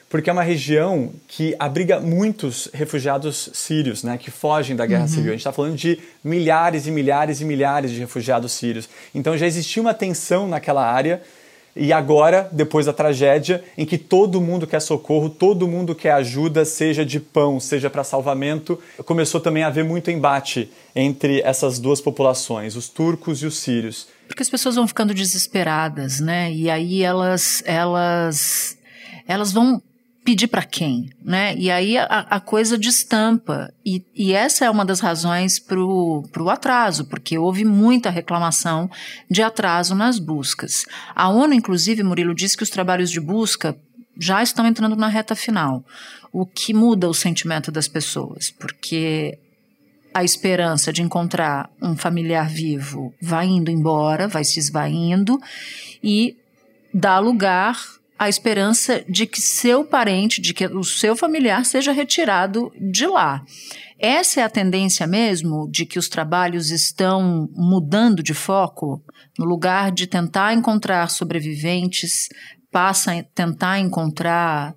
porque 0.09 0.29
é 0.29 0.33
uma 0.33 0.43
região 0.43 1.11
que 1.27 1.55
abriga 1.57 1.99
muitos 1.99 2.69
refugiados 2.73 3.49
sírios, 3.53 4.03
né, 4.03 4.17
que 4.17 4.29
fogem 4.29 4.75
da 4.75 4.85
guerra 4.85 5.03
uhum. 5.03 5.07
civil. 5.07 5.27
A 5.29 5.31
gente 5.31 5.39
está 5.39 5.51
falando 5.51 5.75
de 5.75 5.99
milhares 6.23 6.85
e 6.85 6.91
milhares 6.91 7.41
e 7.41 7.45
milhares 7.45 7.91
de 7.91 7.99
refugiados 7.99 8.51
sírios. 8.51 8.89
Então 9.13 9.37
já 9.37 9.47
existia 9.47 9.81
uma 9.81 9.93
tensão 9.93 10.47
naquela 10.47 10.85
área 10.85 11.21
e 11.75 11.91
agora, 11.91 12.47
depois 12.51 12.85
da 12.85 12.93
tragédia, 12.93 13.61
em 13.77 13.85
que 13.85 13.97
todo 13.97 14.39
mundo 14.39 14.65
quer 14.65 14.79
socorro, 14.79 15.29
todo 15.29 15.67
mundo 15.67 15.93
quer 15.93 16.11
ajuda, 16.11 16.63
seja 16.63 17.05
de 17.05 17.19
pão, 17.19 17.59
seja 17.59 17.89
para 17.89 18.03
salvamento, 18.03 18.79
começou 19.05 19.41
também 19.41 19.63
a 19.63 19.67
haver 19.67 19.83
muito 19.83 20.09
embate 20.09 20.71
entre 20.95 21.41
essas 21.41 21.77
duas 21.77 21.99
populações, 21.99 22.77
os 22.77 22.87
turcos 22.87 23.43
e 23.43 23.45
os 23.45 23.57
sírios. 23.57 24.07
Porque 24.25 24.41
as 24.41 24.49
pessoas 24.49 24.75
vão 24.75 24.87
ficando 24.87 25.13
desesperadas, 25.13 26.21
né? 26.21 26.49
E 26.51 26.69
aí 26.69 27.03
elas, 27.03 27.61
elas, 27.65 28.77
elas 29.27 29.51
vão 29.51 29.81
pedir 30.25 30.47
para 30.47 30.63
quem, 30.63 31.11
né? 31.23 31.55
E 31.55 31.69
aí 31.69 31.99
a, 31.99 32.05
a 32.05 32.39
coisa 32.39 32.79
destampa. 32.79 33.71
E, 33.85 34.03
e, 34.15 34.33
essa 34.33 34.65
é 34.65 34.69
uma 34.69 34.83
das 34.83 34.99
razões 34.99 35.59
para 35.59 35.79
o 35.79 36.49
atraso, 36.49 37.05
porque 37.05 37.37
houve 37.37 37.63
muita 37.63 38.09
reclamação 38.09 38.89
de 39.29 39.43
atraso 39.43 39.93
nas 39.93 40.17
buscas. 40.17 40.83
A 41.15 41.29
ONU, 41.29 41.53
inclusive, 41.53 42.01
Murilo, 42.01 42.33
disse 42.33 42.57
que 42.57 42.63
os 42.63 42.71
trabalhos 42.71 43.11
de 43.11 43.21
busca 43.21 43.77
já 44.19 44.41
estão 44.41 44.65
entrando 44.65 44.95
na 44.95 45.07
reta 45.07 45.35
final, 45.35 45.85
o 46.33 46.43
que 46.43 46.73
muda 46.73 47.07
o 47.07 47.13
sentimento 47.13 47.71
das 47.71 47.87
pessoas, 47.87 48.49
porque 48.49 49.37
a 50.11 50.23
esperança 50.23 50.91
de 50.91 51.03
encontrar 51.03 51.69
um 51.79 51.95
familiar 51.95 52.49
vivo 52.49 53.13
vai 53.21 53.45
indo 53.45 53.69
embora, 53.69 54.27
vai 54.27 54.43
se 54.43 54.57
esvaindo 54.57 55.37
e 56.01 56.35
dá 56.93 57.19
lugar 57.19 57.77
a 58.17 58.29
esperança 58.29 59.03
de 59.09 59.25
que 59.25 59.41
seu 59.41 59.83
parente, 59.83 60.41
de 60.41 60.53
que 60.53 60.65
o 60.67 60.83
seu 60.83 61.15
familiar 61.15 61.65
seja 61.65 61.91
retirado 61.91 62.71
de 62.79 63.05
lá. 63.05 63.43
Essa 63.99 64.41
é 64.41 64.43
a 64.43 64.49
tendência 64.49 65.05
mesmo 65.07 65.69
de 65.69 65.85
que 65.85 65.99
os 65.99 66.09
trabalhos 66.09 66.69
estão 66.69 67.49
mudando 67.53 68.21
de 68.21 68.33
foco, 68.33 69.03
no 69.37 69.45
lugar 69.45 69.91
de 69.91 70.07
tentar 70.07 70.53
encontrar 70.53 71.09
sobreviventes, 71.09 72.27
passa 72.71 73.13
a 73.13 73.23
tentar 73.23 73.79
encontrar 73.79 74.75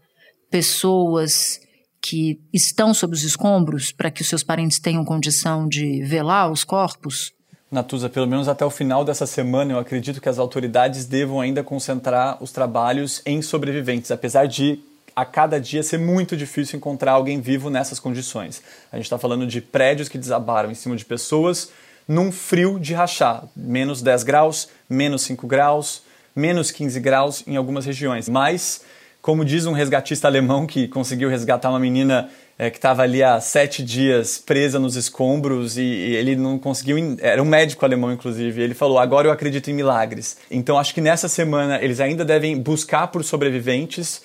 pessoas 0.50 1.60
que 2.00 2.40
estão 2.52 2.94
sob 2.94 3.12
os 3.12 3.24
escombros 3.24 3.92
para 3.92 4.10
que 4.10 4.22
os 4.22 4.28
seus 4.28 4.42
parentes 4.42 4.78
tenham 4.78 5.04
condição 5.04 5.66
de 5.66 6.02
velar 6.04 6.50
os 6.50 6.64
corpos? 6.64 7.32
Natuza, 7.70 8.08
pelo 8.08 8.26
menos 8.26 8.48
até 8.48 8.64
o 8.64 8.70
final 8.70 9.04
dessa 9.04 9.26
semana, 9.26 9.74
eu 9.74 9.78
acredito 9.78 10.22
que 10.22 10.28
as 10.28 10.38
autoridades 10.38 11.04
devam 11.04 11.38
ainda 11.38 11.62
concentrar 11.62 12.42
os 12.42 12.50
trabalhos 12.50 13.20
em 13.26 13.42
sobreviventes, 13.42 14.10
apesar 14.10 14.46
de 14.46 14.80
a 15.14 15.24
cada 15.24 15.60
dia 15.60 15.82
ser 15.82 15.98
muito 15.98 16.34
difícil 16.34 16.78
encontrar 16.78 17.12
alguém 17.12 17.42
vivo 17.42 17.68
nessas 17.68 18.00
condições. 18.00 18.62
A 18.90 18.96
gente 18.96 19.04
está 19.04 19.18
falando 19.18 19.46
de 19.46 19.60
prédios 19.60 20.08
que 20.08 20.16
desabaram 20.16 20.70
em 20.70 20.74
cima 20.74 20.96
de 20.96 21.04
pessoas 21.04 21.70
num 22.06 22.32
frio 22.32 22.80
de 22.80 22.94
rachar, 22.94 23.44
menos 23.54 24.00
10 24.00 24.22
graus, 24.22 24.68
menos 24.88 25.20
5 25.22 25.46
graus, 25.46 26.02
menos 26.34 26.70
15 26.70 26.98
graus 27.00 27.44
em 27.46 27.56
algumas 27.56 27.84
regiões. 27.84 28.30
Mas, 28.30 28.80
como 29.20 29.44
diz 29.44 29.66
um 29.66 29.72
resgatista 29.72 30.26
alemão 30.26 30.66
que 30.66 30.88
conseguiu 30.88 31.28
resgatar 31.28 31.68
uma 31.68 31.78
menina 31.78 32.30
é, 32.58 32.70
que 32.70 32.76
estava 32.76 33.02
ali 33.02 33.22
há 33.22 33.40
sete 33.40 33.84
dias 33.84 34.36
presa 34.36 34.80
nos 34.80 34.96
escombros 34.96 35.78
e, 35.78 35.82
e, 35.82 36.16
ele 36.16 36.34
não 36.34 36.58
conseguiu. 36.58 37.16
Era 37.20 37.40
um 37.40 37.46
médico 37.46 37.84
alemão, 37.84 38.12
inclusive. 38.12 38.60
Ele 38.60 38.74
falou: 38.74 38.98
agora 38.98 39.28
eu 39.28 39.32
acredito 39.32 39.70
em 39.70 39.74
milagres. 39.74 40.36
Então 40.50 40.76
acho 40.76 40.92
que 40.92 41.00
nessa 41.00 41.28
semana 41.28 41.78
eles 41.80 42.00
ainda 42.00 42.24
devem 42.24 42.58
buscar 42.58 43.06
por 43.08 43.22
sobreviventes. 43.22 44.22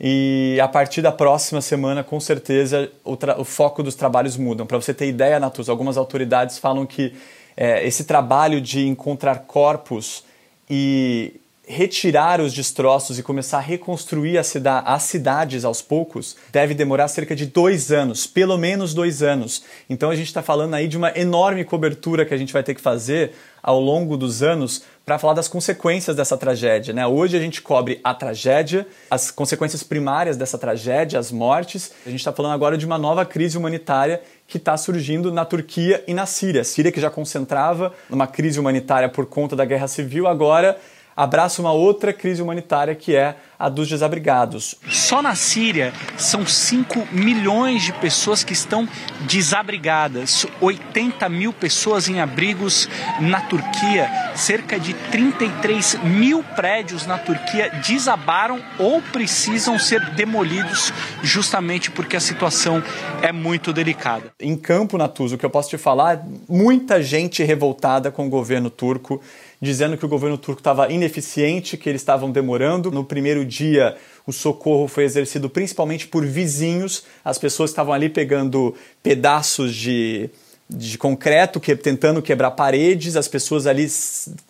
E 0.00 0.58
a 0.60 0.66
partir 0.66 1.02
da 1.02 1.12
próxima 1.12 1.60
semana, 1.60 2.02
com 2.02 2.18
certeza, 2.18 2.90
o, 3.04 3.16
o 3.38 3.44
foco 3.44 3.82
dos 3.82 3.94
trabalhos 3.94 4.36
mudam. 4.36 4.66
Para 4.66 4.78
você 4.78 4.92
ter 4.92 5.06
ideia, 5.06 5.38
Natus, 5.38 5.68
algumas 5.68 5.96
autoridades 5.96 6.58
falam 6.58 6.84
que 6.84 7.14
é, 7.56 7.86
esse 7.86 8.04
trabalho 8.04 8.60
de 8.60 8.86
encontrar 8.88 9.40
corpos 9.40 10.24
e 10.68 11.40
retirar 11.66 12.40
os 12.40 12.52
destroços 12.52 13.18
e 13.18 13.22
começar 13.22 13.58
a 13.58 13.60
reconstruir 13.60 14.36
a 14.36 14.44
cida 14.44 14.80
as 14.80 15.04
cidades 15.04 15.64
aos 15.64 15.80
poucos 15.80 16.36
deve 16.52 16.74
demorar 16.74 17.08
cerca 17.08 17.34
de 17.34 17.46
dois 17.46 17.90
anos, 17.90 18.26
pelo 18.26 18.58
menos 18.58 18.92
dois 18.92 19.22
anos. 19.22 19.64
Então 19.88 20.10
a 20.10 20.16
gente 20.16 20.26
está 20.26 20.42
falando 20.42 20.74
aí 20.74 20.86
de 20.86 20.96
uma 20.96 21.16
enorme 21.16 21.64
cobertura 21.64 22.24
que 22.24 22.34
a 22.34 22.36
gente 22.36 22.52
vai 22.52 22.62
ter 22.62 22.74
que 22.74 22.80
fazer 22.80 23.32
ao 23.62 23.80
longo 23.80 24.14
dos 24.14 24.42
anos 24.42 24.82
para 25.06 25.18
falar 25.18 25.32
das 25.32 25.48
consequências 25.48 26.14
dessa 26.14 26.36
tragédia. 26.36 26.92
Né? 26.92 27.06
Hoje 27.06 27.34
a 27.34 27.40
gente 27.40 27.62
cobre 27.62 27.98
a 28.04 28.14
tragédia, 28.14 28.86
as 29.10 29.30
consequências 29.30 29.82
primárias 29.82 30.36
dessa 30.36 30.58
tragédia, 30.58 31.18
as 31.18 31.32
mortes. 31.32 31.92
A 32.04 32.10
gente 32.10 32.20
está 32.20 32.32
falando 32.32 32.52
agora 32.52 32.76
de 32.76 32.84
uma 32.84 32.98
nova 32.98 33.24
crise 33.24 33.56
humanitária 33.56 34.20
que 34.46 34.58
está 34.58 34.76
surgindo 34.76 35.32
na 35.32 35.46
Turquia 35.46 36.04
e 36.06 36.12
na 36.12 36.26
Síria. 36.26 36.60
A 36.60 36.64
Síria 36.64 36.92
que 36.92 37.00
já 37.00 37.08
concentrava 37.08 37.92
numa 38.10 38.26
crise 38.26 38.60
humanitária 38.60 39.08
por 39.08 39.24
conta 39.24 39.56
da 39.56 39.64
guerra 39.64 39.88
civil, 39.88 40.26
agora 40.26 40.78
abraça 41.16 41.60
uma 41.60 41.72
outra 41.72 42.12
crise 42.12 42.42
humanitária 42.42 42.94
que 42.94 43.14
é 43.14 43.36
a 43.58 43.68
dos 43.68 43.88
desabrigados. 43.88 44.74
Só 44.90 45.22
na 45.22 45.34
Síria 45.34 45.92
são 46.16 46.46
5 46.46 47.08
milhões 47.12 47.82
de 47.82 47.92
pessoas 47.92 48.42
que 48.42 48.52
estão 48.52 48.88
desabrigadas, 49.22 50.46
80 50.60 51.28
mil 51.28 51.52
pessoas 51.52 52.08
em 52.08 52.20
abrigos 52.20 52.88
na 53.20 53.40
Turquia, 53.40 54.10
cerca 54.34 54.78
de 54.78 54.92
33 54.92 55.94
mil 56.02 56.42
prédios 56.42 57.06
na 57.06 57.16
Turquia 57.16 57.70
desabaram 57.86 58.60
ou 58.78 59.00
precisam 59.00 59.78
ser 59.78 60.10
demolidos 60.10 60.92
justamente 61.22 61.90
porque 61.90 62.16
a 62.16 62.20
situação 62.20 62.82
é 63.22 63.32
muito 63.32 63.72
delicada. 63.72 64.32
Em 64.40 64.56
campo, 64.56 64.98
Natuzo, 64.98 65.36
o 65.36 65.38
que 65.38 65.46
eu 65.46 65.50
posso 65.50 65.70
te 65.70 65.78
falar, 65.78 66.22
muita 66.48 67.02
gente 67.02 67.42
revoltada 67.42 68.10
com 68.10 68.26
o 68.26 68.30
governo 68.30 68.68
turco 68.68 69.22
dizendo 69.64 69.96
que 69.96 70.04
o 70.04 70.08
governo 70.08 70.36
turco 70.36 70.60
estava 70.60 70.92
ineficiente, 70.92 71.76
que 71.76 71.88
eles 71.88 72.02
estavam 72.02 72.30
demorando. 72.30 72.90
No 72.90 73.02
primeiro 73.02 73.44
dia, 73.44 73.96
o 74.26 74.32
socorro 74.32 74.86
foi 74.86 75.04
exercido 75.04 75.48
principalmente 75.48 76.06
por 76.06 76.24
vizinhos, 76.24 77.04
as 77.24 77.38
pessoas 77.38 77.70
estavam 77.70 77.92
ali 77.92 78.08
pegando 78.08 78.74
pedaços 79.02 79.74
de, 79.74 80.28
de 80.68 80.98
concreto, 80.98 81.58
que, 81.58 81.74
tentando 81.74 82.22
quebrar 82.22 82.52
paredes, 82.52 83.16
as 83.16 83.26
pessoas 83.26 83.66
ali 83.66 83.88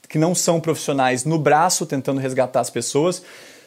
que 0.08 0.18
não 0.18 0.34
são 0.34 0.60
profissionais 0.60 1.24
no 1.24 1.38
braço, 1.38 1.86
tentando 1.86 2.20
resgatar 2.20 2.60
as 2.60 2.70
pessoas. 2.70 3.22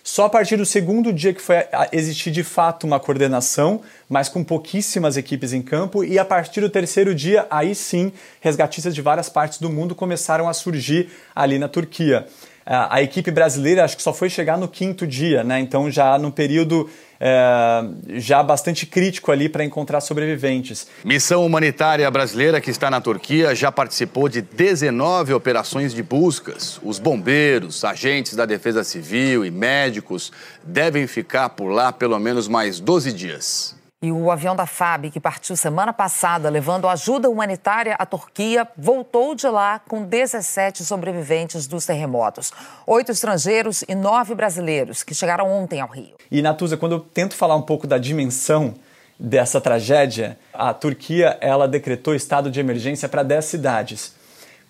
Só 0.09 0.23
a 0.23 0.29
partir 0.29 0.55
do 0.55 0.65
segundo 0.65 1.11
dia 1.11 1.33
que 1.33 1.41
foi 1.41 1.57
existir 1.91 2.31
de 2.31 2.41
fato 2.41 2.87
uma 2.87 2.97
coordenação, 2.97 3.81
mas 4.07 4.29
com 4.29 4.41
pouquíssimas 4.41 5.17
equipes 5.17 5.51
em 5.51 5.61
campo, 5.61 6.01
e 6.01 6.17
a 6.17 6.23
partir 6.23 6.61
do 6.61 6.69
terceiro 6.69 7.13
dia, 7.13 7.45
aí 7.49 7.75
sim, 7.75 8.13
resgatistas 8.39 8.95
de 8.95 9.01
várias 9.01 9.27
partes 9.27 9.59
do 9.59 9.69
mundo 9.69 9.93
começaram 9.93 10.47
a 10.47 10.53
surgir 10.53 11.09
ali 11.35 11.59
na 11.59 11.67
Turquia. 11.67 12.25
A 12.69 13.01
equipe 13.01 13.31
brasileira 13.31 13.85
acho 13.85 13.95
que 13.95 14.03
só 14.03 14.13
foi 14.13 14.29
chegar 14.29 14.57
no 14.57 14.67
quinto 14.67 15.07
dia, 15.07 15.41
né? 15.41 15.57
Então 15.57 15.89
já 15.89 16.17
no 16.17 16.29
período 16.29 16.89
é, 17.17 17.81
já 18.19 18.43
bastante 18.43 18.85
crítico 18.85 19.31
ali 19.31 19.47
para 19.47 19.63
encontrar 19.63 20.01
sobreviventes. 20.01 20.85
Missão 21.05 21.45
humanitária 21.45 22.11
brasileira 22.11 22.59
que 22.59 22.69
está 22.69 22.91
na 22.91 22.99
Turquia 22.99 23.55
já 23.55 23.71
participou 23.71 24.27
de 24.27 24.41
19 24.41 25.33
operações 25.33 25.93
de 25.93 26.03
buscas. 26.03 26.77
Os 26.83 26.99
bombeiros, 26.99 27.85
agentes 27.85 28.35
da 28.35 28.45
Defesa 28.45 28.83
Civil 28.83 29.45
e 29.45 29.49
médicos 29.51 30.29
devem 30.61 31.07
ficar 31.07 31.47
por 31.49 31.69
lá 31.69 31.93
pelo 31.93 32.19
menos 32.19 32.49
mais 32.49 32.81
12 32.81 33.13
dias. 33.13 33.76
E 33.99 34.11
o 34.11 34.29
avião 34.29 34.55
da 34.55 34.67
FAB, 34.67 35.09
que 35.09 35.19
partiu 35.19 35.55
semana 35.55 35.91
passada 35.91 36.51
levando 36.51 36.87
ajuda 36.87 37.31
humanitária 37.31 37.95
à 37.97 38.05
Turquia, 38.05 38.67
voltou 38.77 39.33
de 39.33 39.47
lá 39.47 39.79
com 39.79 40.03
17 40.03 40.85
sobreviventes 40.85 41.65
dos 41.65 41.83
terremotos. 41.83 42.51
Oito 42.85 43.11
estrangeiros 43.11 43.83
e 43.89 43.95
nove 43.95 44.35
brasileiros, 44.35 45.01
que 45.01 45.15
chegaram 45.15 45.51
ontem 45.51 45.81
ao 45.81 45.89
Rio. 45.89 46.13
E, 46.29 46.43
Natuza, 46.43 46.77
quando 46.77 46.91
eu 46.91 46.99
tento 46.99 47.35
falar 47.35 47.55
um 47.55 47.61
pouco 47.63 47.87
da 47.87 47.97
dimensão 47.97 48.75
dessa 49.19 49.59
tragédia, 49.59 50.37
a 50.53 50.75
Turquia 50.75 51.35
ela 51.41 51.67
decretou 51.67 52.13
estado 52.13 52.51
de 52.51 52.59
emergência 52.59 53.09
para 53.09 53.23
10 53.23 53.45
cidades. 53.45 54.15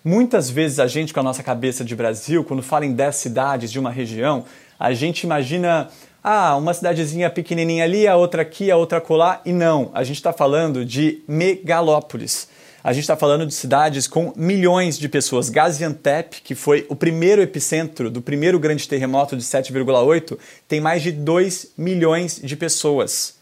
Muitas 0.02 0.48
vezes 0.48 0.80
a 0.80 0.86
gente, 0.86 1.12
com 1.12 1.20
a 1.20 1.22
nossa 1.22 1.42
cabeça 1.42 1.84
de 1.84 1.94
Brasil, 1.94 2.42
quando 2.44 2.62
fala 2.62 2.86
em 2.86 2.94
10 2.94 3.14
cidades 3.14 3.70
de 3.70 3.78
uma 3.78 3.90
região, 3.90 4.46
a 4.80 4.94
gente 4.94 5.24
imagina 5.24 5.90
ah, 6.22 6.56
uma 6.56 6.74
cidadezinha 6.74 7.30
pequenininha 7.30 7.84
ali, 7.84 8.06
a 8.06 8.16
outra 8.16 8.42
aqui, 8.42 8.70
a 8.70 8.76
outra 8.76 9.00
colar. 9.00 9.40
E 9.44 9.52
não, 9.52 9.90
a 9.94 10.02
gente 10.02 10.16
está 10.16 10.32
falando 10.32 10.84
de 10.84 11.22
megalópolis. 11.28 12.48
A 12.82 12.92
gente 12.92 13.02
está 13.02 13.16
falando 13.16 13.46
de 13.46 13.54
cidades 13.54 14.06
com 14.06 14.32
milhões 14.36 14.98
de 14.98 15.08
pessoas. 15.08 15.50
Gaziantep, 15.50 16.40
que 16.42 16.54
foi 16.54 16.86
o 16.88 16.96
primeiro 16.96 17.42
epicentro 17.42 18.10
do 18.10 18.22
primeiro 18.22 18.58
grande 18.58 18.88
terremoto 18.88 19.36
de 19.36 19.42
7,8, 19.42 20.38
tem 20.66 20.80
mais 20.80 21.02
de 21.02 21.12
2 21.12 21.72
milhões 21.76 22.40
de 22.42 22.56
pessoas. 22.56 23.34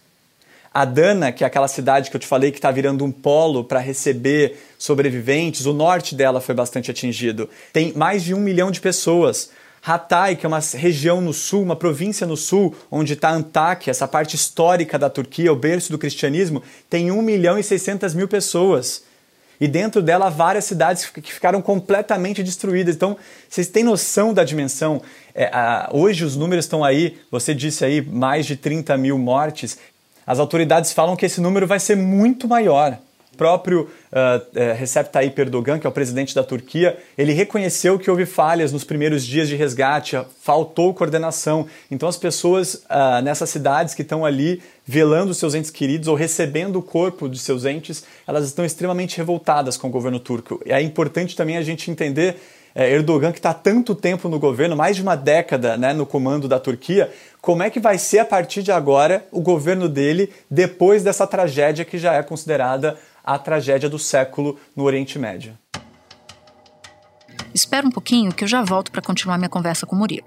Adana, 0.72 1.32
que 1.32 1.44
é 1.44 1.46
aquela 1.46 1.68
cidade 1.68 2.10
que 2.10 2.16
eu 2.16 2.20
te 2.20 2.26
falei 2.26 2.50
que 2.50 2.58
está 2.58 2.70
virando 2.70 3.04
um 3.04 3.10
polo 3.10 3.64
para 3.64 3.80
receber 3.80 4.58
sobreviventes, 4.78 5.64
o 5.64 5.72
norte 5.72 6.14
dela 6.14 6.40
foi 6.40 6.54
bastante 6.54 6.90
atingido. 6.90 7.48
Tem 7.72 7.92
mais 7.94 8.22
de 8.22 8.34
um 8.34 8.40
milhão 8.40 8.70
de 8.70 8.80
pessoas. 8.80 9.50
Hatay, 9.86 10.34
que 10.34 10.44
é 10.44 10.48
uma 10.48 10.58
região 10.58 11.20
no 11.20 11.32
sul, 11.32 11.62
uma 11.62 11.76
província 11.76 12.26
no 12.26 12.36
sul, 12.36 12.74
onde 12.90 13.12
está 13.12 13.30
Antáquia, 13.30 13.92
essa 13.92 14.08
parte 14.08 14.34
histórica 14.34 14.98
da 14.98 15.08
Turquia, 15.08 15.52
o 15.52 15.56
berço 15.56 15.92
do 15.92 15.98
cristianismo, 15.98 16.60
tem 16.90 17.12
1 17.12 17.22
milhão 17.22 17.56
e 17.56 17.62
600 17.62 18.12
mil 18.12 18.26
pessoas. 18.26 19.04
E 19.60 19.68
dentro 19.68 20.02
dela, 20.02 20.28
várias 20.28 20.64
cidades 20.64 21.06
que 21.06 21.32
ficaram 21.32 21.62
completamente 21.62 22.42
destruídas. 22.42 22.96
Então, 22.96 23.16
vocês 23.48 23.68
têm 23.68 23.84
noção 23.84 24.34
da 24.34 24.42
dimensão? 24.42 25.00
É, 25.32 25.46
a, 25.46 25.88
hoje 25.92 26.24
os 26.24 26.36
números 26.36 26.64
estão 26.64 26.84
aí, 26.84 27.18
você 27.30 27.54
disse 27.54 27.84
aí, 27.84 28.02
mais 28.02 28.44
de 28.44 28.56
30 28.56 28.96
mil 28.96 29.16
mortes. 29.16 29.78
As 30.26 30.40
autoridades 30.40 30.92
falam 30.92 31.14
que 31.14 31.24
esse 31.24 31.40
número 31.40 31.66
vai 31.66 31.78
ser 31.78 31.96
muito 31.96 32.48
maior. 32.48 32.98
Próprio 33.36 33.82
uh, 33.82 34.76
Recep 34.76 35.10
Tayyip 35.10 35.40
Erdogan, 35.40 35.78
que 35.78 35.86
é 35.86 35.90
o 35.90 35.92
presidente 35.92 36.34
da 36.34 36.42
Turquia, 36.42 36.96
ele 37.16 37.32
reconheceu 37.32 37.98
que 37.98 38.10
houve 38.10 38.26
falhas 38.26 38.72
nos 38.72 38.84
primeiros 38.84 39.24
dias 39.24 39.48
de 39.48 39.56
resgate, 39.56 40.18
faltou 40.40 40.94
coordenação. 40.94 41.66
Então 41.90 42.08
as 42.08 42.16
pessoas 42.16 42.74
uh, 42.74 43.22
nessas 43.22 43.50
cidades 43.50 43.94
que 43.94 44.02
estão 44.02 44.24
ali 44.24 44.62
velando 44.84 45.34
seus 45.34 45.54
entes 45.54 45.70
queridos 45.70 46.08
ou 46.08 46.14
recebendo 46.14 46.76
o 46.76 46.82
corpo 46.82 47.28
de 47.28 47.38
seus 47.38 47.64
entes, 47.64 48.04
elas 48.26 48.44
estão 48.44 48.64
extremamente 48.64 49.16
revoltadas 49.16 49.76
com 49.76 49.88
o 49.88 49.90
governo 49.90 50.20
turco. 50.20 50.60
E 50.64 50.72
é 50.72 50.80
importante 50.80 51.36
também 51.36 51.56
a 51.56 51.62
gente 51.62 51.90
entender 51.90 52.36
é, 52.78 52.92
Erdogan, 52.92 53.32
que 53.32 53.38
está 53.38 53.54
tanto 53.54 53.94
tempo 53.94 54.28
no 54.28 54.38
governo, 54.38 54.76
mais 54.76 54.96
de 54.96 55.02
uma 55.02 55.16
década 55.16 55.78
né, 55.78 55.94
no 55.94 56.04
comando 56.04 56.46
da 56.46 56.60
Turquia, 56.60 57.10
como 57.40 57.62
é 57.62 57.70
que 57.70 57.80
vai 57.80 57.96
ser 57.96 58.18
a 58.18 58.24
partir 58.24 58.62
de 58.62 58.70
agora 58.70 59.24
o 59.32 59.40
governo 59.40 59.88
dele 59.88 60.30
depois 60.50 61.02
dessa 61.02 61.26
tragédia 61.26 61.86
que 61.86 61.96
já 61.96 62.12
é 62.12 62.22
considerada 62.22 62.98
a 63.26 63.38
tragédia 63.38 63.90
do 63.90 63.98
século 63.98 64.58
no 64.74 64.84
Oriente 64.84 65.18
Médio? 65.18 65.58
Espera 67.52 67.86
um 67.86 67.90
pouquinho 67.90 68.32
que 68.32 68.44
eu 68.44 68.48
já 68.48 68.62
volto 68.62 68.92
para 68.92 69.02
continuar 69.02 69.36
minha 69.36 69.48
conversa 69.48 69.84
com 69.84 69.96
o 69.96 69.98
Murilo. 69.98 70.26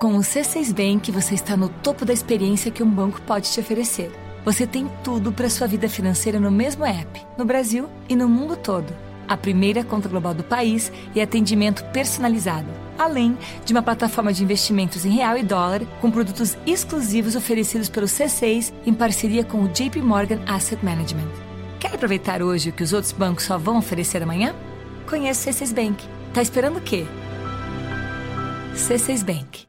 Com 0.00 0.16
o 0.16 0.20
C6 0.20 0.72
Bank, 0.72 1.12
você 1.12 1.34
está 1.34 1.56
no 1.56 1.68
topo 1.68 2.06
da 2.06 2.12
experiência 2.12 2.70
que 2.70 2.82
um 2.82 2.90
banco 2.90 3.20
pode 3.22 3.52
te 3.52 3.60
oferecer. 3.60 4.10
Você 4.44 4.66
tem 4.66 4.90
tudo 5.04 5.30
para 5.30 5.50
sua 5.50 5.66
vida 5.66 5.88
financeira 5.88 6.40
no 6.40 6.50
mesmo 6.50 6.86
app, 6.86 7.20
no 7.36 7.44
Brasil 7.44 7.86
e 8.08 8.16
no 8.16 8.26
mundo 8.26 8.56
todo 8.56 9.10
a 9.30 9.36
primeira 9.36 9.84
conta 9.84 10.08
global 10.08 10.34
do 10.34 10.42
país 10.42 10.92
e 11.14 11.20
atendimento 11.20 11.84
personalizado, 11.92 12.66
além 12.98 13.38
de 13.64 13.72
uma 13.72 13.80
plataforma 13.80 14.32
de 14.32 14.42
investimentos 14.42 15.06
em 15.06 15.10
real 15.10 15.38
e 15.38 15.44
dólar 15.44 15.82
com 16.00 16.10
produtos 16.10 16.58
exclusivos 16.66 17.36
oferecidos 17.36 17.88
pelo 17.88 18.08
C6 18.08 18.72
em 18.84 18.92
parceria 18.92 19.44
com 19.44 19.62
o 19.62 19.68
JP 19.68 20.02
Morgan 20.02 20.40
Asset 20.48 20.84
Management. 20.84 21.49
Quer 21.90 21.96
aproveitar 21.96 22.40
hoje 22.40 22.70
o 22.70 22.72
que 22.72 22.84
os 22.84 22.92
outros 22.92 23.10
bancos 23.10 23.44
só 23.44 23.58
vão 23.58 23.76
oferecer 23.76 24.22
amanhã? 24.22 24.54
Conheça 25.08 25.50
o 25.50 25.52
C6 25.52 25.74
Bank. 25.74 26.04
Tá 26.32 26.40
esperando 26.40 26.76
o 26.78 26.80
quê? 26.80 27.04
C6 28.76 29.24
Bank. 29.24 29.66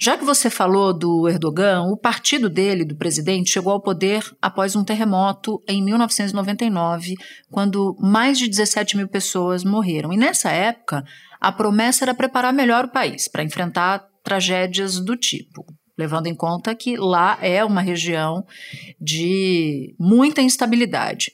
Já 0.00 0.16
que 0.16 0.24
você 0.24 0.48
falou 0.48 0.96
do 0.96 1.28
Erdogan, 1.28 1.82
o 1.82 1.96
partido 1.98 2.48
dele, 2.48 2.86
do 2.86 2.96
presidente, 2.96 3.50
chegou 3.50 3.74
ao 3.74 3.82
poder 3.82 4.24
após 4.40 4.74
um 4.74 4.82
terremoto 4.82 5.62
em 5.68 5.84
1999, 5.84 7.16
quando 7.50 7.94
mais 8.00 8.38
de 8.38 8.48
17 8.48 8.96
mil 8.96 9.08
pessoas 9.08 9.64
morreram. 9.64 10.10
E 10.10 10.16
nessa 10.16 10.50
época, 10.50 11.04
a 11.38 11.52
promessa 11.52 12.06
era 12.06 12.14
preparar 12.14 12.54
melhor 12.54 12.86
o 12.86 12.92
país 12.92 13.28
para 13.28 13.44
enfrentar 13.44 14.06
tragédias 14.24 14.98
do 14.98 15.14
tipo. 15.16 15.66
Levando 15.98 16.28
em 16.28 16.34
conta 16.34 16.74
que 16.74 16.96
lá 16.96 17.36
é 17.42 17.64
uma 17.64 17.80
região 17.80 18.46
de 19.00 19.94
muita 19.98 20.40
instabilidade. 20.40 21.32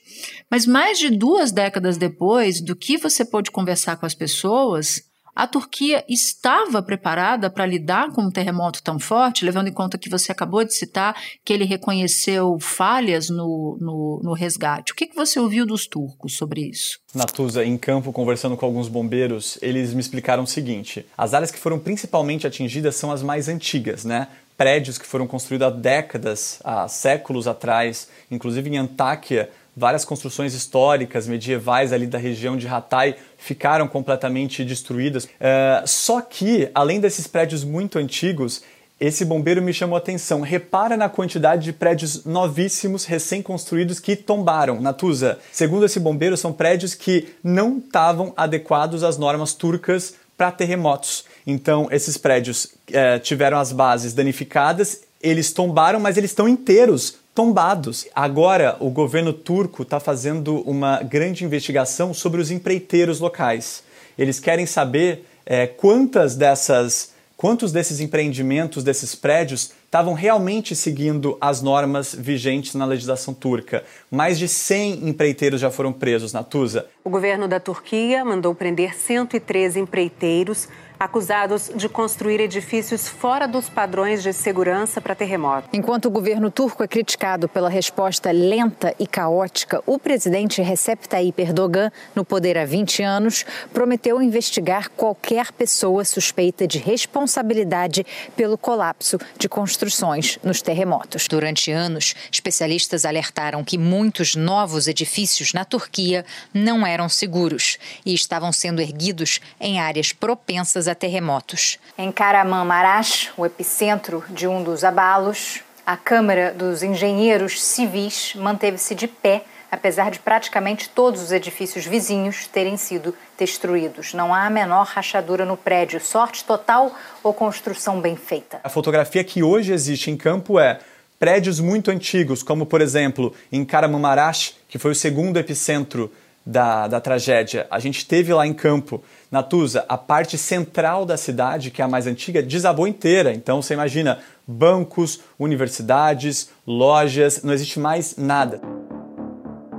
Mas 0.49 0.65
mais 0.65 0.97
de 0.97 1.11
duas 1.11 1.51
décadas 1.51 1.97
depois, 1.97 2.59
do 2.59 2.75
que 2.75 2.97
você 2.97 3.23
pôde 3.23 3.51
conversar 3.51 3.97
com 3.97 4.05
as 4.05 4.15
pessoas, 4.15 5.03
a 5.35 5.45
Turquia 5.45 6.05
estava 6.07 6.81
preparada 6.81 7.49
para 7.49 7.65
lidar 7.65 8.09
com 8.13 8.21
um 8.21 8.31
terremoto 8.31 8.81
tão 8.81 8.97
forte, 8.97 9.43
levando 9.43 9.67
em 9.67 9.73
conta 9.73 9.97
que 9.97 10.09
você 10.09 10.31
acabou 10.31 10.63
de 10.63 10.73
citar 10.73 11.13
que 11.43 11.51
ele 11.51 11.65
reconheceu 11.65 12.57
falhas 12.57 13.29
no, 13.29 13.77
no, 13.81 14.21
no 14.23 14.33
resgate. 14.33 14.93
O 14.93 14.95
que, 14.95 15.07
que 15.07 15.15
você 15.15 15.37
ouviu 15.37 15.65
dos 15.65 15.87
turcos 15.87 16.37
sobre 16.37 16.61
isso? 16.69 16.99
Natuza, 17.13 17.65
em 17.65 17.77
campo, 17.77 18.13
conversando 18.13 18.55
com 18.55 18.65
alguns 18.65 18.87
bombeiros, 18.87 19.59
eles 19.61 19.93
me 19.93 19.99
explicaram 19.99 20.43
o 20.43 20.47
seguinte: 20.47 21.05
as 21.17 21.33
áreas 21.33 21.51
que 21.51 21.59
foram 21.59 21.79
principalmente 21.79 22.47
atingidas 22.47 22.95
são 22.95 23.11
as 23.11 23.21
mais 23.21 23.49
antigas, 23.49 24.05
né? 24.05 24.29
Prédios 24.57 24.97
que 24.97 25.05
foram 25.05 25.27
construídos 25.27 25.67
há 25.67 25.69
décadas, 25.69 26.59
há 26.63 26.87
séculos 26.87 27.47
atrás, 27.47 28.09
inclusive 28.31 28.69
em 28.69 28.77
Antáquia 28.77 29.49
várias 29.75 30.05
construções 30.05 30.53
históricas 30.53 31.27
medievais 31.27 31.91
ali 31.91 32.07
da 32.07 32.17
região 32.17 32.55
de 32.55 32.67
Hatay 32.67 33.15
ficaram 33.37 33.87
completamente 33.87 34.63
destruídas. 34.63 35.25
Uh, 35.25 35.85
só 35.85 36.21
que, 36.21 36.69
além 36.73 36.99
desses 36.99 37.27
prédios 37.27 37.63
muito 37.63 37.99
antigos, 37.99 38.63
esse 38.97 39.25
bombeiro 39.25 39.61
me 39.61 39.73
chamou 39.73 39.95
a 39.97 39.99
atenção. 39.99 40.39
Repara 40.39 40.95
na 40.95 41.09
quantidade 41.09 41.65
de 41.65 41.73
prédios 41.73 42.23
novíssimos, 42.23 43.03
recém-construídos 43.03 43.99
que 43.99 44.15
tombaram. 44.15 44.79
Natuza, 44.79 45.37
segundo 45.51 45.85
esse 45.85 45.99
bombeiro, 45.99 46.37
são 46.37 46.53
prédios 46.53 46.95
que 46.95 47.35
não 47.43 47.79
estavam 47.79 48.33
adequados 48.37 49.03
às 49.03 49.17
normas 49.17 49.53
turcas 49.53 50.15
para 50.37 50.51
terremotos. 50.51 51.25
Então, 51.45 51.87
esses 51.91 52.17
prédios 52.17 52.73
eh, 52.91 53.19
tiveram 53.19 53.59
as 53.59 53.71
bases 53.71 54.13
danificadas, 54.13 55.01
eles 55.21 55.51
tombaram, 55.53 55.99
mas 55.99 56.17
eles 56.17 56.31
estão 56.31 56.47
inteiros, 56.47 57.17
tombados. 57.35 58.07
Agora, 58.15 58.77
o 58.79 58.89
governo 58.89 59.33
turco 59.33 59.83
está 59.83 59.99
fazendo 59.99 60.61
uma 60.61 61.03
grande 61.03 61.43
investigação 61.43 62.13
sobre 62.13 62.41
os 62.41 62.49
empreiteiros 62.49 63.19
locais. 63.19 63.83
Eles 64.17 64.39
querem 64.39 64.65
saber 64.65 65.25
é, 65.45 65.67
quantas 65.67 66.35
dessas, 66.35 67.13
quantos 67.35 67.71
desses 67.71 67.99
empreendimentos, 67.99 68.83
desses 68.83 69.13
prédios, 69.13 69.71
estavam 69.85 70.13
realmente 70.13 70.75
seguindo 70.75 71.37
as 71.39 71.61
normas 71.61 72.13
vigentes 72.13 72.73
na 72.75 72.85
legislação 72.85 73.33
turca. 73.33 73.83
Mais 74.09 74.39
de 74.39 74.47
100 74.47 75.07
empreiteiros 75.07 75.61
já 75.61 75.69
foram 75.69 75.93
presos 75.93 76.33
na 76.33 76.43
Tusa. 76.43 76.87
O 77.03 77.09
governo 77.09 77.47
da 77.47 77.59
Turquia 77.59 78.23
mandou 78.25 78.55
prender 78.55 78.95
113 78.97 79.79
empreiteiros 79.79 80.67
acusados 80.99 81.71
de 81.75 81.87
construir 81.89 82.39
edifícios 82.39 83.07
fora 83.07 83.47
dos 83.47 83.69
padrões 83.69 84.23
de 84.23 84.33
segurança 84.33 85.01
para 85.01 85.15
terremoto. 85.15 85.67
Enquanto 85.73 86.05
o 86.05 86.11
governo 86.11 86.49
turco 86.49 86.83
é 86.83 86.87
criticado 86.87 87.47
pela 87.47 87.69
resposta 87.69 88.31
lenta 88.31 88.95
e 88.99 89.07
caótica, 89.07 89.81
o 89.85 89.99
presidente 89.99 90.61
Recep 90.61 91.07
Tayyip 91.07 91.41
Erdogan, 91.41 91.91
no 92.13 92.23
poder 92.23 92.57
há 92.57 92.65
20 92.65 93.03
anos, 93.03 93.45
prometeu 93.73 94.21
investigar 94.21 94.89
qualquer 94.91 95.51
pessoa 95.51 96.03
suspeita 96.05 96.67
de 96.67 96.77
responsabilidade 96.77 98.05
pelo 98.35 98.57
colapso 98.57 99.17
de 99.37 99.49
construções 99.49 100.39
nos 100.43 100.61
terremotos. 100.61 101.27
Durante 101.27 101.71
anos, 101.71 102.15
especialistas 102.31 103.05
alertaram 103.05 103.63
que 103.63 103.77
muitos 103.77 104.35
novos 104.35 104.87
edifícios 104.87 105.53
na 105.53 105.65
Turquia 105.65 106.25
não 106.53 106.85
eram 106.85 107.09
seguros 107.09 107.77
e 108.05 108.13
estavam 108.13 108.51
sendo 108.51 108.81
erguidos 108.81 109.39
em 109.59 109.79
áreas 109.79 110.11
propensas 110.13 110.84
a 110.87 110.95
terremotos. 110.95 111.77
Em 111.97 112.11
Kahramanmaraş, 112.11 113.31
o 113.37 113.45
epicentro 113.45 114.23
de 114.29 114.47
um 114.47 114.63
dos 114.63 114.83
abalos, 114.83 115.61
a 115.85 115.95
Câmara 115.95 116.51
dos 116.51 116.81
Engenheiros 116.81 117.63
Civis 117.63 118.33
manteve-se 118.35 118.95
de 118.95 119.07
pé, 119.07 119.43
apesar 119.71 120.09
de 120.09 120.19
praticamente 120.19 120.89
todos 120.89 121.21
os 121.21 121.31
edifícios 121.31 121.85
vizinhos 121.85 122.47
terem 122.47 122.77
sido 122.77 123.13
destruídos. 123.37 124.13
Não 124.13 124.33
há 124.33 124.45
a 124.45 124.49
menor 124.49 124.85
rachadura 124.85 125.45
no 125.45 125.57
prédio. 125.57 125.99
Sorte 125.99 126.43
total 126.43 126.93
ou 127.21 127.33
construção 127.33 128.01
bem 128.01 128.15
feita? 128.15 128.59
A 128.63 128.69
fotografia 128.69 129.23
que 129.23 129.43
hoje 129.43 129.73
existe 129.73 130.09
em 130.09 130.17
campo 130.17 130.59
é 130.59 130.79
prédios 131.19 131.59
muito 131.59 131.91
antigos, 131.91 132.41
como 132.41 132.65
por 132.65 132.81
exemplo 132.81 133.33
em 133.51 133.63
Kahramanmaraş, 133.63 134.55
que 134.67 134.79
foi 134.79 134.91
o 134.91 134.95
segundo 134.95 135.37
epicentro 135.37 136.11
da, 136.45 136.87
da 136.87 137.01
tragédia. 137.01 137.65
A 137.71 137.79
gente 137.79 138.05
teve 138.05 138.33
lá 138.33 138.45
em 138.45 138.53
campo 138.53 139.03
Natuza, 139.31 139.83
a 139.89 139.97
parte 139.97 140.37
central 140.37 141.05
da 141.05 141.17
cidade, 141.17 141.71
que 141.71 141.81
é 141.81 141.85
a 141.85 141.87
mais 141.87 142.05
antiga, 142.05 142.43
desabou 142.43 142.87
inteira. 142.87 143.33
Então 143.33 143.61
você 143.61 143.73
imagina 143.73 144.19
bancos, 144.47 145.19
universidades, 145.39 146.49
lojas, 146.65 147.41
não 147.43 147.51
existe 147.51 147.79
mais 147.79 148.15
nada. 148.17 148.61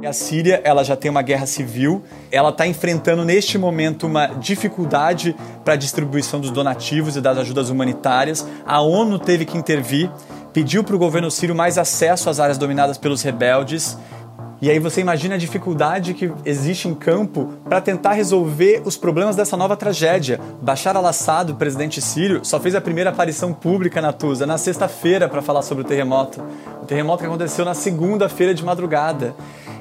A 0.05 0.13
Síria 0.13 0.61
ela 0.63 0.85
já 0.85 0.95
tem 0.95 1.11
uma 1.11 1.23
guerra 1.23 1.47
civil, 1.47 2.05
ela 2.31 2.51
está 2.51 2.65
enfrentando 2.65 3.25
neste 3.25 3.59
momento 3.59 4.07
uma 4.07 4.27
dificuldade 4.27 5.35
para 5.65 5.75
a 5.75 5.77
distribuição 5.77 6.41
dos 6.41 6.51
donativos 6.53 7.17
e 7.17 7.21
das 7.21 7.39
ajudas 7.39 7.71
humanitárias. 7.71 8.47
A 8.65 8.81
ONU 8.81 9.19
teve 9.19 9.45
que 9.45 9.59
intervir, 9.59 10.09
pediu 10.53 10.85
para 10.85 10.95
o 10.95 10.99
governo 10.99 11.29
sírio 11.29 11.57
mais 11.57 11.77
acesso 11.77 12.31
às 12.31 12.39
áreas 12.39 12.57
dominadas 12.57 12.99
pelos 12.99 13.23
rebeldes 13.23 13.99
e 14.61 14.71
aí 14.71 14.79
você 14.79 15.03
imagina 15.03 15.35
a 15.35 15.39
dificuldade 15.39 16.15
que 16.15 16.33
existe 16.45 16.89
em 16.89 16.95
campo 16.95 17.53
para 17.65 17.81
tentar 17.81 18.13
resolver 18.13 18.81
os 18.85 18.97
problemas 18.97 19.37
dessa 19.37 19.57
nova 19.57 19.77
tragédia. 19.77 20.41
Bashar 20.63 20.97
al-Assad, 20.97 21.53
presidente 21.55 22.01
sírio, 22.01 22.41
só 22.43 22.59
fez 22.59 22.75
a 22.75 22.81
primeira 22.81 23.11
aparição 23.11 23.53
pública 23.53 24.01
na 24.01 24.15
Tusa 24.15 24.47
na 24.47 24.57
sexta-feira 24.57 25.29
para 25.29 25.43
falar 25.43 25.61
sobre 25.61 25.85
o 25.85 25.87
terremoto. 25.87 26.43
O 26.83 26.87
terremoto 26.87 27.21
que 27.21 27.27
aconteceu 27.27 27.65
na 27.67 27.75
segunda-feira 27.75 28.55
de 28.55 28.65
madrugada. 28.65 29.35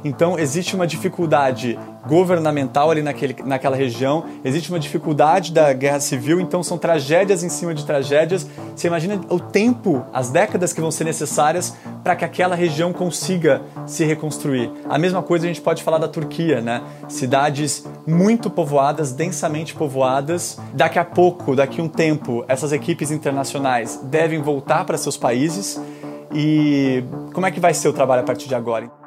Então 0.06 0.38
existe 0.38 0.76
uma 0.76 0.86
dificuldade 0.86 1.80
governamental 2.06 2.92
ali 2.92 3.02
naquele, 3.02 3.36
naquela 3.44 3.76
região, 3.76 4.24
existe 4.44 4.70
uma 4.70 4.80
dificuldade 4.80 5.52
da 5.52 5.74
guerra 5.74 6.00
civil, 6.00 6.40
então 6.40 6.62
são 6.62 6.78
tragédias 6.78 7.44
em 7.44 7.50
cima 7.50 7.74
de 7.74 7.84
tragédias. 7.84 8.48
Você 8.76 8.86
imagina 8.86 9.20
o 9.30 9.40
tempo, 9.40 10.06
as 10.14 10.30
décadas 10.30 10.72
que 10.72 10.80
vão 10.80 10.92
ser 10.92 11.06
necessárias 11.06 11.76
para 12.04 12.16
que 12.16 12.24
aquela 12.24 12.56
região 12.56 12.94
consiga 12.94 13.64
se 13.88 14.06
reconstruir. 14.06 14.72
A 14.88 15.00
mesma 15.00 15.24
coisa 15.24 15.46
a 15.46 15.48
gente 15.48 15.62
pode 15.62 15.82
falar 15.82 15.98
da 15.98 16.08
Turquia, 16.08 16.62
né? 16.62 16.84
Cidades 17.10 17.84
muito 18.06 18.48
povoadas, 18.48 19.12
densamente 19.12 19.74
povoadas. 19.74 20.60
Daqui 20.72 21.00
a 21.00 21.06
pouco, 21.06 21.56
daqui 21.56 21.82
a 21.82 21.84
um 21.84 21.90
tempo, 21.90 22.46
essas 22.48 22.72
equipes 22.72 23.10
internacionais 23.10 24.00
devem 24.04 24.40
voltar 24.40 24.86
para 24.86 25.00
seus 25.00 25.18
países. 25.18 25.82
E 26.32 27.04
como 27.34 27.48
é 27.48 27.50
que 27.50 27.60
vai 27.60 27.74
ser 27.74 27.88
o 27.88 27.94
trabalho 27.94 28.22
a 28.22 28.26
partir 28.26 28.48
de 28.48 28.54
agora? 28.54 29.05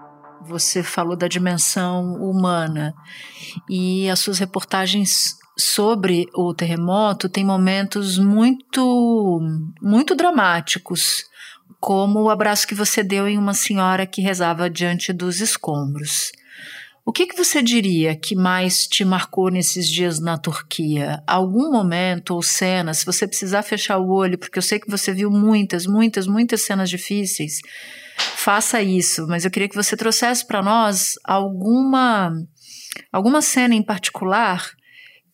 Você 0.49 0.83
falou 0.83 1.15
da 1.15 1.29
dimensão 1.29 2.15
humana 2.15 2.95
e 3.69 4.09
as 4.09 4.19
suas 4.19 4.39
reportagens 4.39 5.37
sobre 5.59 6.27
o 6.35 6.55
terremoto 6.55 7.29
têm 7.29 7.45
momentos 7.45 8.17
muito 8.17 9.41
muito 9.83 10.15
dramáticos, 10.15 11.25
como 11.79 12.23
o 12.23 12.31
abraço 12.31 12.67
que 12.67 12.75
você 12.75 13.03
deu 13.03 13.29
em 13.29 13.37
uma 13.37 13.53
senhora 13.53 14.07
que 14.07 14.23
rezava 14.23 14.71
diante 14.71 15.13
dos 15.13 15.41
escombros. 15.41 16.33
O 17.05 17.13
que, 17.13 17.27
que 17.27 17.37
você 17.37 17.63
diria 17.63 18.17
que 18.17 18.35
mais 18.35 18.87
te 18.87 19.05
marcou 19.05 19.51
nesses 19.51 19.89
dias 19.89 20.19
na 20.19 20.39
Turquia? 20.39 21.23
Algum 21.27 21.71
momento 21.71 22.35
ou 22.35 22.43
cena, 22.43 22.95
se 22.95 23.05
você 23.05 23.27
precisar 23.27 23.63
fechar 23.63 23.99
o 23.99 24.11
olho, 24.11 24.39
porque 24.39 24.59
eu 24.59 24.63
sei 24.63 24.79
que 24.79 24.91
você 24.91 25.13
viu 25.13 25.31
muitas, 25.31 25.87
muitas, 25.87 26.27
muitas 26.27 26.63
cenas 26.63 26.91
difíceis, 26.91 27.61
faça 28.19 28.83
isso, 28.83 29.27
mas 29.27 29.45
eu 29.45 29.51
queria 29.51 29.69
que 29.69 29.75
você 29.75 29.97
trouxesse 29.97 30.47
para 30.47 30.63
nós 30.63 31.15
alguma 31.25 32.33
alguma 33.13 33.41
cena 33.41 33.75
em 33.75 33.83
particular 33.83 34.71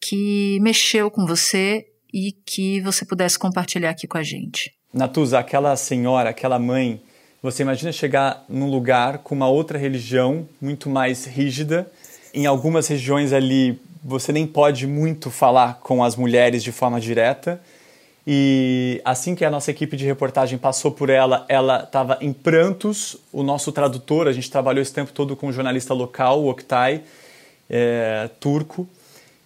que 0.01 0.59
mexeu 0.61 1.11
com 1.11 1.27
você 1.27 1.85
e 2.13 2.33
que 2.47 2.81
você 2.81 3.05
pudesse 3.05 3.39
compartilhar 3.39 3.91
aqui 3.91 4.07
com 4.07 4.19
a 4.19 4.23
gente. 4.23 4.73
Natuza, 4.93 5.39
aquela 5.39 5.75
senhora, 5.77 6.31
aquela 6.31 6.59
mãe 6.59 7.01
você 7.45 7.63
imagina 7.63 7.93
chegar 7.93 8.43
num 8.49 8.71
lugar 8.71 9.19
com 9.19 9.35
uma 9.35 9.47
outra 9.47 9.77
religião 9.77 10.49
muito 10.59 10.89
mais 10.89 11.27
rígida. 11.27 11.87
Em 12.33 12.47
algumas 12.47 12.89
regiões 12.89 13.35
ali 13.35 13.79
você 14.03 14.33
nem 14.33 14.47
pode 14.47 14.87
muito 14.87 15.31
falar 15.31 15.75
com 15.83 16.03
as 16.03 16.17
mulheres 16.17 16.63
de 16.63 16.73
forma 16.73 16.99
direta. 16.99 17.61
E 18.27 19.03
assim 19.05 19.35
que 19.35 19.45
a 19.45 19.51
nossa 19.51 19.71
equipe 19.71 19.97
de 19.97 20.07
reportagem 20.07 20.59
passou 20.59 20.91
por 20.91 21.11
ela, 21.11 21.45
ela 21.49 21.83
estava 21.83 22.17
em 22.21 22.33
prantos. 22.33 23.17
O 23.33 23.43
nosso 23.43 23.71
tradutor, 23.71 24.27
a 24.27 24.33
gente 24.33 24.51
trabalhou 24.51 24.81
esse 24.81 24.93
tempo 24.93 25.13
todo 25.13 25.37
com 25.37 25.49
um 25.49 25.53
jornalista 25.53 25.93
local, 25.93 26.43
o 26.43 26.49
Oktay, 26.49 27.03
é, 27.69 28.31
turco. 28.41 28.89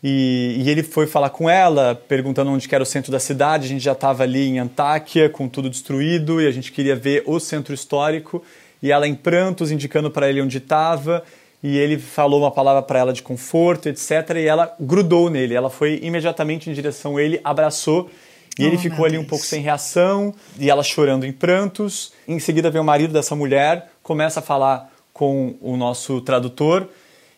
E, 0.03 0.63
e, 0.65 0.71
ele 0.71 0.85
foi 0.85 1.09
falar 1.09 1.31
com 1.31 1.51
ela, 1.51 2.01
perguntando 2.07 2.53
onde 2.53 2.73
era 2.73 2.83
o 2.83 2.87
centro 2.87 3.11
da 3.11 3.19
cidade. 3.19 3.67
A 3.67 3.69
gente 3.69 3.83
já 3.83 3.93
estava 3.93 4.23
ali 4.23 4.47
em 4.47 4.61
Antáquia, 4.61 5.29
com 5.29 5.49
tudo 5.49 5.69
destruído, 5.69 6.41
e 6.41 6.47
a 6.47 6.53
gente 6.53 6.71
queria 6.71 6.95
ver 6.95 7.25
o 7.27 7.41
centro 7.41 7.75
histórico. 7.75 8.43
E 8.81 8.93
ela 8.93 9.09
em 9.09 9.15
prantos, 9.15 9.73
indicando 9.73 10.09
para 10.09 10.29
ele 10.29 10.41
onde 10.41 10.59
estava. 10.59 11.25
E 11.61 11.77
ele 11.77 11.99
falou 11.99 12.41
uma 12.41 12.53
palavra 12.53 12.81
para 12.81 13.01
ela 13.01 13.13
de 13.13 13.25
conforto, 13.25 13.89
etc. 13.89 14.37
E 14.37 14.47
ela 14.47 14.73
grudou 14.79 15.29
nele. 15.29 15.55
Ela 15.55 15.69
foi 15.69 15.99
imediatamente 16.01 16.71
em 16.71 16.73
direção 16.73 17.17
a 17.17 17.23
ele, 17.23 17.41
abraçou. 17.43 18.09
E 18.57 18.65
oh, 18.65 18.67
ele 18.67 18.79
ficou 18.79 19.05
ali 19.05 19.19
um 19.19 19.25
pouco 19.25 19.45
sem 19.45 19.63
reação, 19.63 20.35
e 20.59 20.71
ela 20.71 20.83
chorando 20.83 21.27
em 21.27 21.33
prantos. 21.33 22.13
Em 22.27 22.39
seguida 22.39 22.71
vem 22.71 22.81
o 22.81 22.85
marido 22.85 23.13
dessa 23.13 23.35
mulher, 23.35 23.91
começa 24.03 24.41
a 24.41 24.43
falar 24.43 24.93
com 25.13 25.57
o 25.61 25.77
nosso 25.77 26.21
tradutor 26.21 26.89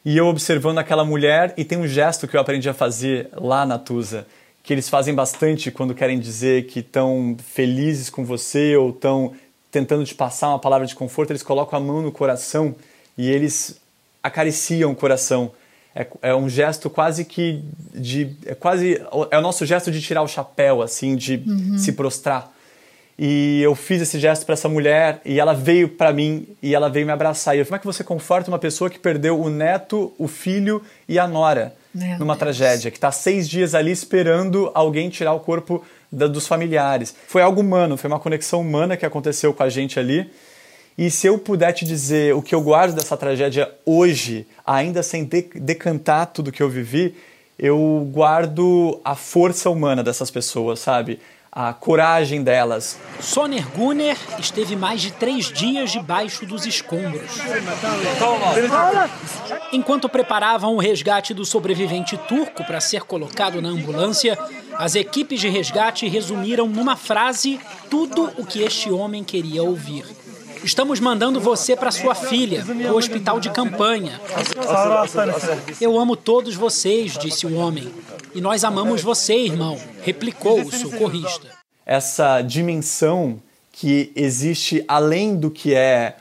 e 0.05 0.17
eu 0.17 0.27
observando 0.27 0.79
aquela 0.79 1.05
mulher, 1.05 1.53
e 1.57 1.65
tem 1.65 1.77
um 1.77 1.87
gesto 1.87 2.27
que 2.27 2.37
eu 2.37 2.41
aprendi 2.41 2.69
a 2.69 2.75
fazer 2.75 3.29
lá 3.33 3.67
na 3.67 3.79
Tusa, 3.79 4.27
que 4.63 4.73
eles 4.73 4.89
fazem 4.89 5.15
bastante 5.15 5.71
quando 5.71 5.95
querem 5.95 6.19
dizer 6.19 6.67
que 6.67 6.81
estão 6.81 7.37
felizes 7.53 8.09
com 8.09 8.25
você 8.25 8.77
ou 8.77 8.91
estão 8.91 9.35
tentando 9.71 10.05
te 10.05 10.15
passar 10.15 10.49
uma 10.49 10.59
palavra 10.59 10.87
de 10.87 10.95
conforto, 10.95 11.31
eles 11.31 11.43
colocam 11.43 11.79
a 11.79 11.83
mão 11.83 12.03
no 12.03 12.11
coração 12.11 12.75
e 13.17 13.31
eles 13.31 13.81
acariciam 14.23 14.91
o 14.91 14.97
coração. 14.97 15.53
É, 15.95 16.07
é 16.23 16.35
um 16.35 16.49
gesto 16.49 16.89
quase 16.89 17.25
que 17.25 17.65
de 17.93 18.37
é 18.47 18.55
quase 18.55 19.03
é 19.31 19.39
o 19.39 19.41
nosso 19.41 19.67
gesto 19.67 19.91
de 19.91 20.01
tirar 20.01 20.23
o 20.23 20.29
chapéu 20.29 20.83
assim, 20.83 21.17
de 21.17 21.43
uhum. 21.47 21.79
se 21.79 21.93
prostrar. 21.93 22.53
E 23.23 23.61
eu 23.61 23.75
fiz 23.75 24.01
esse 24.01 24.19
gesto 24.19 24.47
para 24.47 24.55
essa 24.55 24.67
mulher 24.67 25.21
e 25.27 25.39
ela 25.39 25.53
veio 25.53 25.91
para 25.91 26.11
mim 26.11 26.47
e 26.63 26.75
ela 26.75 26.89
veio 26.89 27.05
me 27.05 27.13
abraçar. 27.13 27.55
E 27.55 27.59
eu 27.59 27.67
falei, 27.67 27.79
como 27.79 27.91
é 27.91 27.93
que 27.93 27.99
você 27.99 28.03
conforta 28.03 28.51
uma 28.51 28.59
pessoa 28.59 28.89
que 28.89 28.99
perdeu 28.99 29.39
o 29.39 29.51
neto, 29.51 30.11
o 30.17 30.27
filho 30.27 30.81
e 31.07 31.19
a 31.19 31.29
nora 31.29 31.75
Meu 31.93 32.19
numa 32.19 32.33
Deus. 32.35 32.39
tragédia, 32.39 32.91
que 32.91 32.97
está 32.97 33.13
seis 33.13 33.47
dias 33.47 33.75
ali 33.75 33.91
esperando 33.91 34.71
alguém 34.73 35.11
tirar 35.11 35.35
o 35.35 35.41
corpo 35.41 35.85
da, 36.11 36.27
dos 36.27 36.47
familiares? 36.47 37.15
Foi 37.27 37.43
algo 37.43 37.61
humano, 37.61 37.99
foi 37.99 38.09
uma 38.09 38.19
conexão 38.19 38.63
humana 38.63 38.97
que 38.97 39.05
aconteceu 39.05 39.53
com 39.53 39.65
a 39.65 39.69
gente 39.69 39.99
ali. 39.99 40.31
E 41.01 41.11
se 41.11 41.27
eu 41.27 41.39
puder 41.39 41.73
te 41.73 41.87
dizer 41.87 42.35
o 42.35 42.43
que 42.43 42.55
eu 42.55 42.61
guardo 42.61 42.95
dessa 42.95 43.17
tragédia 43.17 43.73
hoje, 43.87 44.47
ainda 44.67 45.03
sem 45.03 45.25
de 45.25 45.49
decantar 45.55 46.27
tudo 46.27 46.53
que 46.53 46.63
eu 46.63 46.69
vivi, 46.69 47.15
eu 47.59 48.07
guardo 48.13 49.01
a 49.03 49.15
força 49.15 49.71
humana 49.71 50.03
dessas 50.03 50.31
pessoas, 50.31 50.79
sabe? 50.79 51.19
a 51.53 51.73
coragem 51.73 52.45
delas. 52.45 52.97
Soner 53.19 53.67
Gunner 53.71 54.17
esteve 54.39 54.77
mais 54.77 55.01
de 55.01 55.11
três 55.11 55.51
dias 55.51 55.91
debaixo 55.91 56.47
dos 56.47 56.65
escombros. 56.65 57.39
Enquanto 59.73 60.09
preparavam 60.09 60.77
o 60.77 60.79
resgate 60.79 61.35
do 61.35 61.45
sobrevivente 61.45 62.17
turco 62.29 62.63
para 62.63 62.81
ser 62.81 63.03
colocado 63.03 63.61
na 63.61 63.69
ambulância, 63.69 64.39
as 64.79 64.95
equipes 64.95 65.41
de 65.41 65.49
resgate 65.49 66.07
resumiram 66.07 66.69
numa 66.69 66.95
frase 66.95 67.59
tudo 67.91 68.31
o 68.39 68.47
que 68.47 68.63
este 68.63 68.89
homem 68.91 69.25
queria 69.25 69.65
ouvir. 69.65 70.05
Estamos 70.63 71.01
mandando 71.01 71.41
você 71.41 71.75
para 71.75 71.91
sua 71.91 72.15
filha, 72.15 72.65
o 72.91 72.97
hospital 72.97 73.41
de 73.41 73.51
campanha. 73.51 74.21
Eu 75.81 75.99
amo 75.99 76.17
todos 76.17 76.55
vocês, 76.55 77.17
disse 77.19 77.47
o 77.47 77.55
homem. 77.57 77.93
E 78.35 78.41
nós 78.41 78.65
amamos 78.65 79.03
você, 79.03 79.35
irmão, 79.35 79.79
replicou 80.03 80.61
o 80.61 80.73
socorrista. 80.73 81.49
Essa 81.85 82.43
dimensão 82.43 83.41
que 83.73 84.13
existe 84.15 84.85
além 84.87 85.37
do 85.37 85.51
que 85.51 85.75
é 85.75 86.17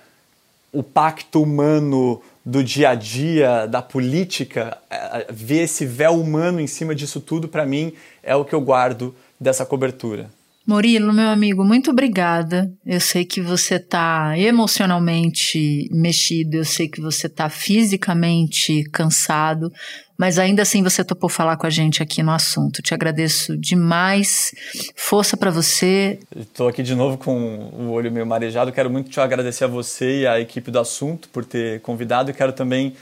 o 0.71 0.81
pacto 0.81 1.41
humano 1.41 2.21
do 2.45 2.63
dia 2.63 2.89
a 2.91 2.95
dia, 2.95 3.67
da 3.67 3.81
política, 3.81 4.77
é, 4.89 5.27
ver 5.29 5.63
esse 5.63 5.85
véu 5.85 6.13
humano 6.19 6.59
em 6.59 6.67
cima 6.67 6.95
disso 6.95 7.19
tudo, 7.19 7.47
para 7.47 7.65
mim, 7.65 7.93
é 8.23 8.35
o 8.35 8.45
que 8.45 8.55
eu 8.55 8.61
guardo 8.61 9.13
dessa 9.39 9.65
cobertura. 9.65 10.29
Murilo, 10.69 11.11
meu 11.11 11.29
amigo, 11.29 11.65
muito 11.65 11.89
obrigada. 11.89 12.71
Eu 12.85 12.99
sei 12.99 13.25
que 13.25 13.41
você 13.41 13.77
está 13.77 14.37
emocionalmente 14.37 15.89
mexido, 15.91 16.57
eu 16.57 16.63
sei 16.63 16.87
que 16.87 17.01
você 17.01 17.25
está 17.25 17.49
fisicamente 17.49 18.83
cansado, 18.91 19.73
mas 20.15 20.37
ainda 20.37 20.61
assim 20.61 20.83
você 20.83 21.03
topou 21.03 21.27
falar 21.27 21.57
com 21.57 21.65
a 21.65 21.71
gente 21.71 22.03
aqui 22.03 22.21
no 22.21 22.29
assunto. 22.29 22.83
Te 22.83 22.93
agradeço 22.93 23.57
demais. 23.57 24.51
Força 24.95 25.35
para 25.35 25.49
você. 25.49 26.19
Estou 26.35 26.67
aqui 26.67 26.83
de 26.83 26.93
novo 26.93 27.17
com 27.17 27.33
o 27.73 27.89
olho 27.89 28.11
meio 28.11 28.27
marejado. 28.27 28.71
Quero 28.71 28.91
muito 28.91 29.09
te 29.09 29.19
agradecer 29.19 29.63
a 29.63 29.67
você 29.67 30.19
e 30.19 30.27
a 30.27 30.39
equipe 30.39 30.69
do 30.69 30.79
assunto 30.79 31.29
por 31.29 31.43
ter 31.43 31.81
convidado 31.81 32.31
quero 32.31 32.53
também 32.53 32.93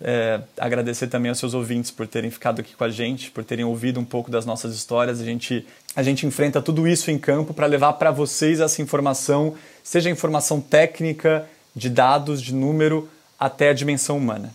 é, 0.00 0.40
agradecer 0.58 1.06
também 1.06 1.30
aos 1.30 1.38
seus 1.38 1.54
ouvintes 1.54 1.90
por 1.90 2.06
terem 2.06 2.30
ficado 2.30 2.60
aqui 2.60 2.74
com 2.74 2.84
a 2.84 2.90
gente, 2.90 3.30
por 3.30 3.44
terem 3.44 3.64
ouvido 3.64 3.98
um 3.98 4.04
pouco 4.04 4.30
das 4.30 4.44
nossas 4.44 4.74
histórias. 4.74 5.20
A 5.20 5.24
gente, 5.24 5.66
a 5.94 6.02
gente 6.02 6.26
enfrenta 6.26 6.60
tudo 6.60 6.86
isso 6.86 7.10
em 7.10 7.18
campo 7.18 7.54
para 7.54 7.66
levar 7.66 7.94
para 7.94 8.10
vocês 8.10 8.60
essa 8.60 8.82
informação, 8.82 9.54
seja 9.82 10.10
informação 10.10 10.60
técnica, 10.60 11.46
de 11.74 11.88
dados, 11.90 12.42
de 12.42 12.54
número, 12.54 13.08
até 13.38 13.70
a 13.70 13.74
dimensão 13.74 14.16
humana. 14.16 14.54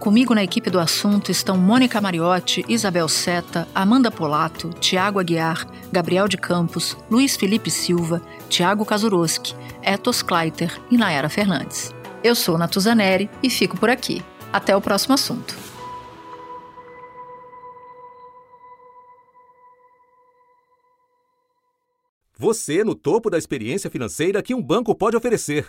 Comigo 0.00 0.34
na 0.34 0.42
equipe 0.42 0.70
do 0.70 0.80
assunto 0.80 1.30
estão 1.30 1.58
Mônica 1.58 2.00
Mariotti, 2.00 2.64
Isabel 2.66 3.06
Seta, 3.06 3.68
Amanda 3.74 4.10
Polato, 4.10 4.70
Tiago 4.80 5.20
Aguiar, 5.20 5.66
Gabriel 5.92 6.26
de 6.26 6.38
Campos, 6.38 6.96
Luiz 7.10 7.36
Felipe 7.36 7.70
Silva, 7.70 8.22
Tiago 8.48 8.86
Kazuroski, 8.86 9.54
Etos 9.82 10.22
Kleiter 10.22 10.80
e 10.90 10.96
Nayara 10.96 11.28
Fernandes. 11.28 11.94
Eu 12.24 12.34
sou 12.34 12.56
Natuzaneri 12.56 13.28
e 13.42 13.50
fico 13.50 13.76
por 13.76 13.90
aqui. 13.90 14.24
Até 14.50 14.74
o 14.74 14.80
próximo 14.80 15.12
assunto. 15.12 15.54
Você 22.38 22.82
no 22.82 22.94
topo 22.94 23.28
da 23.28 23.36
experiência 23.36 23.90
financeira 23.90 24.42
que 24.42 24.54
um 24.54 24.62
banco 24.62 24.94
pode 24.94 25.14
oferecer. 25.14 25.68